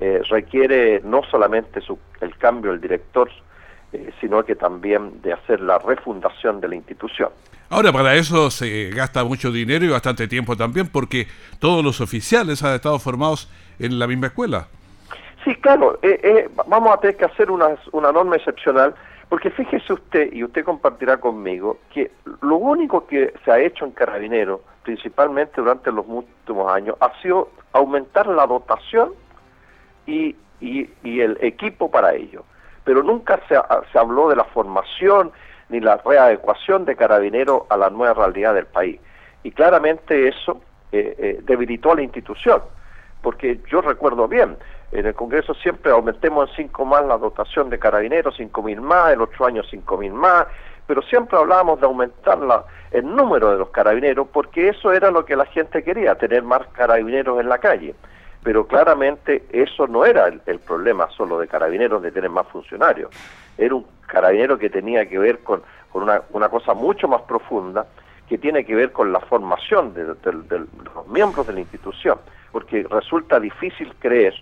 eh, 0.00 0.20
requiere 0.28 1.00
no 1.04 1.22
solamente 1.30 1.80
el 2.20 2.36
cambio 2.38 2.72
del 2.72 2.80
director, 2.80 3.30
eh, 3.92 4.10
sino 4.20 4.44
que 4.44 4.56
también 4.56 5.22
de 5.22 5.34
hacer 5.34 5.60
la 5.60 5.78
refundación 5.78 6.60
de 6.60 6.68
la 6.68 6.74
institución. 6.74 7.30
Ahora, 7.68 7.92
para 7.92 8.16
eso 8.16 8.50
se 8.50 8.90
gasta 8.90 9.22
mucho 9.22 9.52
dinero 9.52 9.84
y 9.84 9.88
bastante 9.90 10.26
tiempo 10.26 10.56
también, 10.56 10.88
porque 10.88 11.28
todos 11.60 11.84
los 11.84 12.00
oficiales 12.00 12.64
han 12.64 12.74
estado 12.74 12.98
formados 12.98 13.48
en 13.78 14.00
la 14.00 14.08
misma 14.08 14.26
escuela. 14.26 14.66
Sí, 15.44 15.54
claro, 15.56 15.98
eh, 16.02 16.48
vamos 16.66 16.94
a 16.94 16.98
tener 16.98 17.16
que 17.16 17.24
hacer 17.24 17.50
una, 17.50 17.76
una 17.92 18.12
norma 18.12 18.36
excepcional, 18.36 18.94
porque 19.28 19.50
fíjese 19.50 19.92
usted, 19.92 20.32
y 20.32 20.44
usted 20.44 20.64
compartirá 20.64 21.16
conmigo, 21.18 21.78
que 21.92 22.12
lo 22.42 22.56
único 22.56 23.06
que 23.06 23.34
se 23.44 23.50
ha 23.50 23.58
hecho 23.58 23.84
en 23.84 23.92
Carabinero, 23.92 24.62
principalmente 24.84 25.60
durante 25.60 25.90
los 25.90 26.04
últimos 26.06 26.72
años, 26.72 26.96
ha 27.00 27.12
sido 27.20 27.50
aumentar 27.72 28.26
la 28.26 28.46
dotación 28.46 29.12
y, 30.06 30.36
y 30.60 31.20
el 31.20 31.38
equipo 31.40 31.90
para 31.90 32.14
ello 32.14 32.44
pero 32.84 33.02
nunca 33.02 33.40
se, 33.48 33.56
se 33.92 33.98
habló 33.98 34.28
de 34.28 34.36
la 34.36 34.44
formación 34.44 35.32
ni 35.68 35.80
la 35.80 35.96
readecuación 35.98 36.84
de 36.84 36.96
carabineros 36.96 37.62
a 37.70 37.76
la 37.76 37.90
nueva 37.90 38.14
realidad 38.14 38.54
del 38.54 38.66
país. 38.66 39.00
Y 39.42 39.52
claramente 39.52 40.28
eso 40.28 40.60
eh, 40.90 41.14
eh, 41.18 41.38
debilitó 41.42 41.92
a 41.92 41.96
la 41.96 42.02
institución, 42.02 42.62
porque 43.22 43.60
yo 43.70 43.80
recuerdo 43.80 44.28
bien, 44.28 44.56
en 44.92 45.06
el 45.06 45.14
Congreso 45.14 45.54
siempre 45.54 45.90
aumentemos 45.90 46.50
en 46.50 46.56
cinco 46.66 46.84
más 46.84 47.04
la 47.06 47.16
dotación 47.16 47.70
de 47.70 47.78
carabineros, 47.78 48.34
cinco 48.36 48.62
mil 48.62 48.80
más, 48.80 49.12
el 49.12 49.22
otro 49.22 49.46
año 49.46 49.62
mil 49.98 50.12
más, 50.12 50.46
pero 50.86 51.00
siempre 51.02 51.38
hablábamos 51.38 51.80
de 51.80 51.86
aumentar 51.86 52.38
la, 52.38 52.64
el 52.90 53.06
número 53.06 53.50
de 53.50 53.58
los 53.58 53.70
carabineros, 53.70 54.28
porque 54.30 54.68
eso 54.68 54.92
era 54.92 55.10
lo 55.10 55.24
que 55.24 55.34
la 55.34 55.46
gente 55.46 55.82
quería, 55.82 56.14
tener 56.16 56.42
más 56.42 56.66
carabineros 56.68 57.40
en 57.40 57.48
la 57.48 57.58
calle. 57.58 57.94
Pero 58.42 58.66
claramente 58.66 59.44
eso 59.50 59.86
no 59.86 60.04
era 60.04 60.26
el, 60.26 60.58
problema 60.58 61.08
solo 61.16 61.38
de 61.38 61.48
carabineros 61.48 62.02
de 62.02 62.10
tener 62.10 62.28
más 62.28 62.46
funcionarios, 62.48 63.10
era 63.56 63.74
un 63.74 63.86
carabinero 64.06 64.58
que 64.58 64.68
tenía 64.68 65.08
que 65.08 65.18
ver 65.18 65.38
con, 65.38 65.62
una, 65.94 66.48
cosa 66.50 66.74
mucho 66.74 67.08
más 67.08 67.22
profunda 67.22 67.86
que 68.28 68.36
tiene 68.36 68.64
que 68.64 68.74
ver 68.74 68.92
con 68.92 69.12
la 69.12 69.20
formación 69.20 69.94
de, 69.94 70.04
los 70.04 71.06
miembros 71.08 71.46
de 71.46 71.52
la 71.54 71.60
institución, 71.60 72.18
porque 72.50 72.84
resulta 72.90 73.38
difícil 73.40 73.94
creer 73.98 74.34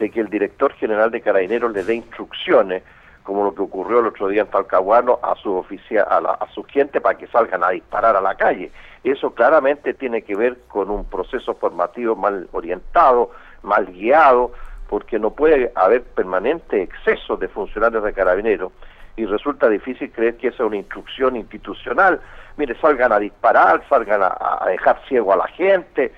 de 0.00 0.10
que 0.10 0.20
el 0.20 0.28
director 0.28 0.72
general 0.72 1.10
de 1.10 1.20
carabineros 1.20 1.72
le 1.72 1.84
dé 1.84 1.94
instrucciones 1.94 2.82
como 3.22 3.44
lo 3.44 3.54
que 3.54 3.62
ocurrió 3.62 4.00
el 4.00 4.06
otro 4.06 4.28
día 4.28 4.42
en 4.42 4.48
Talcahuano 4.48 5.20
a 5.22 5.36
su 5.36 5.54
oficia, 5.54 6.02
a, 6.02 6.18
a 6.18 6.48
su 6.52 6.64
gente 6.64 7.00
para 7.00 7.16
que 7.16 7.26
salgan 7.28 7.62
a 7.62 7.68
disparar 7.68 8.16
a 8.16 8.20
la 8.20 8.34
calle. 8.34 8.72
Eso 9.04 9.34
claramente 9.34 9.94
tiene 9.94 10.22
que 10.22 10.34
ver 10.34 10.58
con 10.68 10.90
un 10.90 11.04
proceso 11.04 11.54
formativo 11.54 12.16
mal 12.16 12.48
orientado, 12.52 13.30
mal 13.62 13.86
guiado, 13.86 14.52
porque 14.88 15.18
no 15.18 15.30
puede 15.30 15.70
haber 15.76 16.02
permanente 16.02 16.82
exceso 16.82 17.36
de 17.36 17.46
funcionarios 17.46 18.02
de 18.02 18.12
carabineros 18.12 18.72
y 19.16 19.26
resulta 19.26 19.68
difícil 19.68 20.10
creer 20.10 20.36
que 20.36 20.48
esa 20.48 20.62
es 20.64 20.68
una 20.68 20.76
instrucción 20.78 21.36
institucional. 21.36 22.20
Mire, 22.56 22.74
salgan 22.80 23.12
a 23.12 23.18
disparar, 23.18 23.82
salgan 23.88 24.22
a, 24.22 24.64
dejar 24.66 25.00
ciego 25.06 25.32
a 25.32 25.36
la 25.36 25.46
gente. 25.48 26.12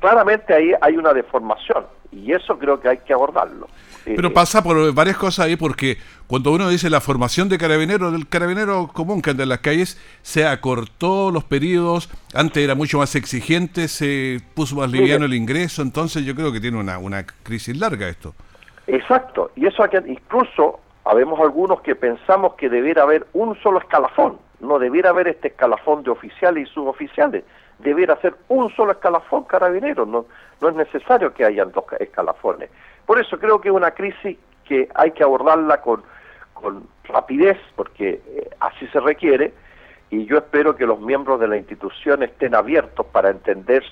claramente 0.00 0.54
ahí 0.54 0.72
hay 0.80 0.96
una 0.96 1.12
deformación 1.12 1.84
y 2.12 2.32
eso 2.32 2.58
creo 2.58 2.80
que 2.80 2.88
hay 2.88 2.98
que 2.98 3.12
abordarlo. 3.12 3.68
Pero 4.04 4.28
eh, 4.28 4.30
pasa 4.30 4.62
por 4.62 4.92
varias 4.94 5.16
cosas 5.16 5.46
ahí 5.46 5.56
porque 5.56 5.98
cuando 6.26 6.52
uno 6.52 6.68
dice 6.68 6.90
la 6.90 7.00
formación 7.00 7.48
de 7.48 7.58
carabineros, 7.58 8.12
del 8.12 8.28
carabinero 8.28 8.88
común 8.88 9.20
que 9.20 9.30
anda 9.30 9.42
en 9.42 9.50
las 9.50 9.60
calles, 9.60 10.00
se 10.22 10.46
acortó 10.46 11.30
los 11.30 11.44
periodos, 11.44 12.10
antes 12.34 12.62
era 12.62 12.74
mucho 12.74 12.98
más 12.98 13.14
exigente, 13.14 13.88
se 13.88 14.40
puso 14.54 14.76
más 14.76 14.90
liviano 14.90 15.26
el 15.26 15.34
ingreso, 15.34 15.82
entonces 15.82 16.24
yo 16.24 16.34
creo 16.34 16.52
que 16.52 16.60
tiene 16.60 16.78
una, 16.78 16.98
una 16.98 17.24
crisis 17.24 17.76
larga 17.76 18.08
esto. 18.08 18.34
Exacto, 18.86 19.50
y 19.54 19.66
eso 19.66 19.84
incluso 20.06 20.80
habemos 21.04 21.38
algunos 21.40 21.80
que 21.82 21.94
pensamos 21.94 22.54
que 22.54 22.68
debiera 22.68 23.02
haber 23.02 23.26
un 23.32 23.56
solo 23.62 23.78
escalafón, 23.78 24.38
no 24.60 24.78
debiera 24.78 25.10
haber 25.10 25.28
este 25.28 25.48
escalafón 25.48 26.02
de 26.02 26.10
oficiales 26.10 26.68
y 26.68 26.72
suboficiales, 26.72 27.44
debiera 27.82 28.16
ser 28.16 28.34
un 28.48 28.70
solo 28.74 28.92
escalafón 28.92 29.44
carabinero, 29.44 30.06
no, 30.06 30.26
no 30.60 30.68
es 30.68 30.74
necesario 30.74 31.32
que 31.32 31.44
hayan 31.44 31.72
dos 31.72 31.84
escalafones. 31.98 32.70
Por 33.06 33.20
eso 33.20 33.38
creo 33.38 33.60
que 33.60 33.68
es 33.68 33.74
una 33.74 33.92
crisis 33.92 34.38
que 34.64 34.88
hay 34.94 35.10
que 35.12 35.24
abordarla 35.24 35.80
con, 35.80 36.02
con 36.54 36.86
rapidez, 37.04 37.58
porque 37.76 38.20
eh, 38.26 38.50
así 38.60 38.86
se 38.88 39.00
requiere, 39.00 39.52
y 40.10 40.26
yo 40.26 40.38
espero 40.38 40.76
que 40.76 40.86
los 40.86 41.00
miembros 41.00 41.40
de 41.40 41.48
la 41.48 41.56
institución 41.56 42.22
estén 42.22 42.54
abiertos 42.54 43.06
para 43.06 43.30
entender 43.30 43.84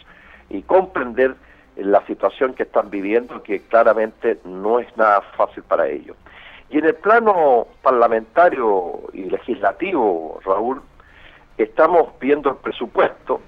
y 0.51 0.63
comprender 0.63 1.35
la 1.77 2.05
situación 2.07 2.55
que 2.55 2.65
están 2.65 2.91
viviendo, 2.91 3.43
que 3.43 3.61
claramente 3.63 4.39
no 4.45 4.81
es 4.81 4.97
nada 4.97 5.21
fácil 5.37 5.63
para 5.63 5.89
ellos. 5.89 6.17
Y 6.71 6.79
en 6.79 6.87
el 6.87 6.95
plano 6.97 7.69
parlamentario 7.83 9.01
y 9.13 9.25
legislativo, 9.25 10.41
Raúl, 10.45 10.83
estamos 11.57 12.09
viendo 12.21 12.51
el 12.51 12.57
presupuesto, 12.57 13.41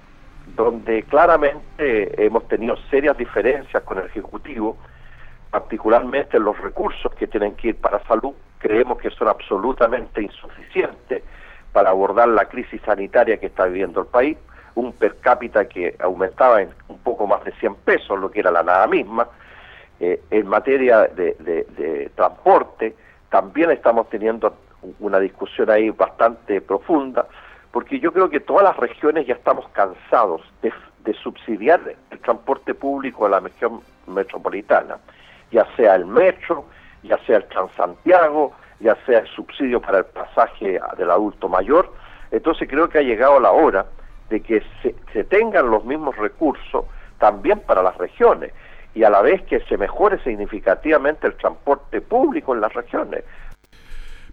donde 0.55 1.03
claramente 1.03 2.25
hemos 2.25 2.47
tenido 2.47 2.75
serias 2.89 3.17
diferencias 3.17 3.83
con 3.83 3.97
el 3.97 4.05
Ejecutivo, 4.05 4.77
particularmente 5.49 6.39
los 6.39 6.57
recursos 6.59 7.13
que 7.15 7.27
tienen 7.27 7.55
que 7.55 7.69
ir 7.69 7.75
para 7.75 8.03
salud, 8.05 8.33
creemos 8.59 8.97
que 8.99 9.09
son 9.09 9.27
absolutamente 9.27 10.21
insuficientes 10.21 11.23
para 11.73 11.89
abordar 11.89 12.27
la 12.29 12.45
crisis 12.45 12.81
sanitaria 12.85 13.37
que 13.37 13.47
está 13.47 13.65
viviendo 13.65 14.01
el 14.01 14.07
país, 14.07 14.37
un 14.75 14.93
per 14.93 15.17
cápita 15.17 15.67
que 15.67 15.95
aumentaba 15.99 16.61
en 16.61 16.69
un 16.87 16.99
poco 16.99 17.27
más 17.27 17.43
de 17.43 17.51
100 17.53 17.75
pesos, 17.75 18.19
lo 18.19 18.31
que 18.31 18.39
era 18.39 18.51
la 18.51 18.63
nada 18.63 18.87
misma. 18.87 19.27
Eh, 19.99 20.21
en 20.31 20.47
materia 20.47 21.07
de, 21.07 22.11
transporte, 22.15 22.95
también 23.29 23.71
estamos 23.71 24.09
teniendo 24.09 24.55
una 24.99 25.19
discusión 25.19 25.69
ahí 25.69 25.89
bastante 25.91 26.61
profunda, 26.61 27.27
porque 27.71 27.99
yo 27.99 28.11
creo 28.11 28.29
que 28.29 28.39
todas 28.39 28.63
las 28.63 28.77
regiones 28.77 29.25
ya 29.25 29.33
estamos 29.33 29.67
cansados 29.69 30.41
de, 30.61 30.71
subsidiar 31.23 31.81
el 32.09 32.19
transporte 32.19 32.73
público 32.73 33.25
a 33.25 33.29
la 33.29 33.39
región 33.39 33.81
metropolitana 34.07 34.97
ya 35.51 35.67
sea 35.75 35.95
el 35.95 36.05
metro, 36.05 36.65
ya 37.03 37.17
sea 37.25 37.37
el 37.37 37.45
Transantiago, 37.45 38.53
ya 38.79 38.95
sea 39.05 39.19
el 39.19 39.27
subsidio 39.27 39.81
para 39.81 39.99
el 39.99 40.05
pasaje 40.05 40.79
del 40.97 41.11
adulto 41.11 41.49
mayor. 41.49 41.93
Entonces 42.31 42.67
creo 42.69 42.89
que 42.89 42.99
ha 42.99 43.03
llegado 43.03 43.39
la 43.39 43.51
hora 43.51 43.85
de 44.29 44.41
que 44.41 44.63
se, 44.81 45.23
tengan 45.25 45.69
los 45.69 45.83
mismos 45.83 46.15
recursos 46.17 46.85
también 47.19 47.59
para 47.59 47.83
las 47.83 47.97
regiones 47.97 48.53
y 48.93 49.03
a 49.03 49.09
la 49.09 49.21
vez 49.21 49.41
que 49.43 49.59
se 49.61 49.77
mejore 49.77 50.21
significativamente 50.23 51.27
el 51.27 51.35
transporte 51.35 52.01
público 52.01 52.53
en 52.55 52.61
las 52.61 52.73
regiones. 52.73 53.23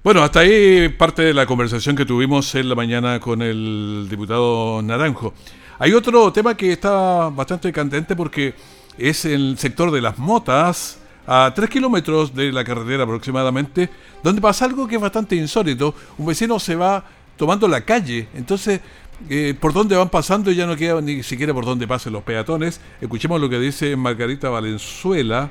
Bueno, 0.04 0.22
hasta 0.22 0.40
ahí 0.40 0.88
parte 0.90 1.22
de 1.22 1.34
la 1.34 1.44
conversación 1.44 1.96
que 1.96 2.06
tuvimos 2.06 2.54
en 2.54 2.68
la 2.68 2.76
mañana 2.76 3.18
con 3.18 3.42
el 3.42 4.06
diputado 4.08 4.80
Naranjo. 4.80 5.34
Hay 5.80 5.92
otro 5.92 6.32
tema 6.32 6.56
que 6.56 6.72
está 6.72 7.30
bastante 7.30 7.72
candente 7.72 8.14
porque 8.14 8.54
es 8.96 9.24
el 9.24 9.58
sector 9.58 9.90
de 9.90 10.00
las 10.00 10.16
motas 10.16 11.00
a 11.26 11.52
3 11.52 11.68
kilómetros 11.68 12.32
de 12.32 12.52
la 12.52 12.62
carretera 12.62 13.02
aproximadamente, 13.02 13.90
donde 14.22 14.40
pasa 14.40 14.66
algo 14.66 14.86
que 14.86 14.94
es 14.94 15.00
bastante 15.00 15.34
insólito. 15.34 15.92
Un 16.16 16.26
vecino 16.26 16.60
se 16.60 16.76
va 16.76 17.04
tomando 17.36 17.66
la 17.66 17.80
calle, 17.80 18.28
entonces 18.34 18.80
eh, 19.28 19.52
por 19.60 19.72
dónde 19.72 19.96
van 19.96 20.10
pasando 20.10 20.52
ya 20.52 20.64
no 20.64 20.76
queda 20.76 21.00
ni 21.00 21.24
siquiera 21.24 21.52
por 21.52 21.64
dónde 21.64 21.88
pasen 21.88 22.12
los 22.12 22.22
peatones. 22.22 22.80
Escuchemos 23.00 23.40
lo 23.40 23.48
que 23.48 23.58
dice 23.58 23.96
Margarita 23.96 24.48
Valenzuela. 24.48 25.50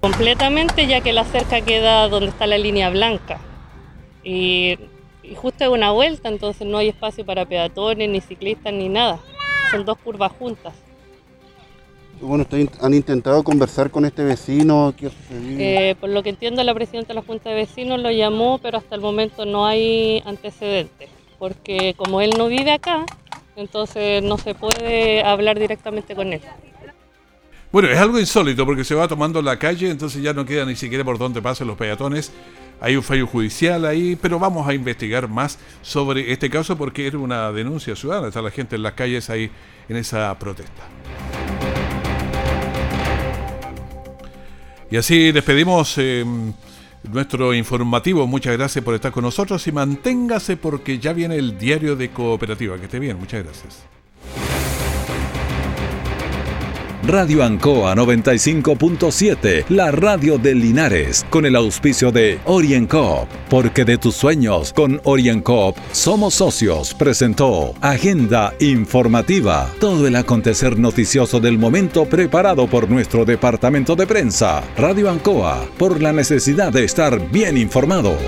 Completamente, 0.00 0.86
ya 0.86 1.02
que 1.02 1.12
la 1.12 1.24
cerca 1.24 1.60
queda 1.60 2.08
donde 2.08 2.30
está 2.30 2.46
la 2.46 2.56
línea 2.56 2.88
blanca. 2.88 3.38
Y, 4.28 4.78
y 5.22 5.34
justo 5.34 5.64
es 5.64 5.70
una 5.70 5.90
vuelta, 5.90 6.28
entonces 6.28 6.66
no 6.66 6.76
hay 6.76 6.88
espacio 6.88 7.24
para 7.24 7.46
peatones, 7.46 8.10
ni 8.10 8.20
ciclistas, 8.20 8.74
ni 8.74 8.90
nada. 8.90 9.18
Son 9.70 9.86
dos 9.86 9.96
curvas 9.96 10.32
juntas. 10.38 10.74
Bueno, 12.20 12.44
¿han 12.82 12.92
intentado 12.92 13.42
conversar 13.42 13.90
con 13.90 14.04
este 14.04 14.24
vecino? 14.24 14.92
Eh, 15.30 15.94
por 15.98 16.10
lo 16.10 16.22
que 16.22 16.28
entiendo, 16.28 16.62
la 16.62 16.74
presidenta 16.74 17.08
de 17.08 17.14
la 17.14 17.22
Junta 17.22 17.48
de 17.48 17.56
Vecinos 17.56 18.00
lo 18.00 18.10
llamó, 18.10 18.58
pero 18.58 18.76
hasta 18.76 18.96
el 18.96 19.00
momento 19.00 19.46
no 19.46 19.66
hay 19.66 20.22
antecedentes, 20.26 21.08
porque 21.38 21.94
como 21.96 22.20
él 22.20 22.34
no 22.36 22.48
vive 22.48 22.72
acá, 22.72 23.06
entonces 23.56 24.22
no 24.22 24.36
se 24.36 24.54
puede 24.54 25.22
hablar 25.22 25.58
directamente 25.58 26.14
con 26.14 26.34
él. 26.34 26.42
Bueno, 27.72 27.88
es 27.88 27.98
algo 27.98 28.18
insólito 28.18 28.66
porque 28.66 28.84
se 28.84 28.94
va 28.94 29.08
tomando 29.08 29.40
la 29.40 29.58
calle, 29.58 29.90
entonces 29.90 30.22
ya 30.22 30.34
no 30.34 30.44
queda 30.44 30.66
ni 30.66 30.74
siquiera 30.74 31.04
por 31.04 31.16
dónde 31.16 31.40
pasen 31.40 31.66
los 31.66 31.76
peatones. 31.76 32.32
Hay 32.80 32.96
un 32.96 33.02
fallo 33.02 33.26
judicial 33.26 33.84
ahí, 33.84 34.16
pero 34.20 34.38
vamos 34.38 34.68
a 34.68 34.74
investigar 34.74 35.28
más 35.28 35.58
sobre 35.82 36.32
este 36.32 36.48
caso 36.48 36.76
porque 36.76 37.06
era 37.06 37.18
una 37.18 37.52
denuncia 37.52 37.96
ciudadana. 37.96 38.28
Está 38.28 38.42
la 38.42 38.50
gente 38.50 38.76
en 38.76 38.82
las 38.82 38.92
calles 38.92 39.30
ahí 39.30 39.50
en 39.88 39.96
esa 39.96 40.36
protesta. 40.38 40.82
Y 44.90 44.96
así 44.96 45.32
despedimos 45.32 45.94
eh, 45.98 46.24
nuestro 47.12 47.52
informativo. 47.52 48.26
Muchas 48.26 48.56
gracias 48.56 48.84
por 48.84 48.94
estar 48.94 49.12
con 49.12 49.24
nosotros 49.24 49.66
y 49.66 49.72
manténgase 49.72 50.56
porque 50.56 50.98
ya 50.98 51.12
viene 51.12 51.36
el 51.36 51.58
diario 51.58 51.96
de 51.96 52.10
cooperativa. 52.10 52.78
Que 52.78 52.84
esté 52.84 52.98
bien, 52.98 53.18
muchas 53.18 53.44
gracias. 53.44 53.97
Radio 57.08 57.42
Ancoa 57.42 57.94
95.7, 57.94 59.64
la 59.70 59.90
radio 59.90 60.36
de 60.36 60.54
Linares, 60.54 61.24
con 61.30 61.46
el 61.46 61.56
auspicio 61.56 62.12
de 62.12 62.38
OrienCoop, 62.44 63.26
porque 63.48 63.86
de 63.86 63.96
tus 63.96 64.14
sueños 64.14 64.74
con 64.74 65.00
OrienCoop 65.04 65.74
somos 65.90 66.34
socios, 66.34 66.92
presentó 66.92 67.72
Agenda 67.80 68.52
Informativa, 68.60 69.70
todo 69.80 70.06
el 70.06 70.16
acontecer 70.16 70.78
noticioso 70.78 71.40
del 71.40 71.56
momento 71.56 72.04
preparado 72.04 72.66
por 72.66 72.90
nuestro 72.90 73.24
departamento 73.24 73.96
de 73.96 74.06
prensa. 74.06 74.62
Radio 74.76 75.08
Ancoa, 75.08 75.64
por 75.78 76.02
la 76.02 76.12
necesidad 76.12 76.70
de 76.74 76.84
estar 76.84 77.30
bien 77.30 77.56
informado. 77.56 78.18